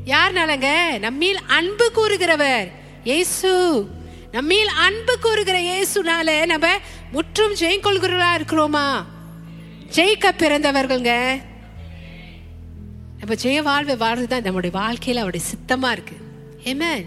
யார்னாலங்க? 0.06 1.00
நம்மில் 1.00 1.40
அன்பு 1.48 1.92
கூறுகிறவர். 1.96 2.77
இயேசு 3.08 3.86
நம்மில் 4.32 4.68
அன்பு 4.68 5.20
கூறுகிற 5.20 5.60
இயேசுனால 5.60 6.46
நம்ம 6.46 6.68
முற்றும் 7.12 7.54
ஜெயம் 7.54 7.86
கொள்கிறவர்களா 7.86 8.32
இருக்கிறோமா? 8.38 9.06
ஜெயிக்க 9.96 10.32
பிறந்தவர்கள்ங்க. 10.38 11.42
நம்ம 13.18 13.34
ஜெய 13.44 13.62
வாழ்வை 13.62 13.96
வாழ்றதுதான் 13.96 14.44
நம்முடைய 14.44 14.80
வாழ்க்கையில 14.80 15.16
அவருடைய 15.16 15.46
சித்தமா 15.46 15.92
இருக்கு. 15.92 16.18
ஏமேன் 16.64 17.06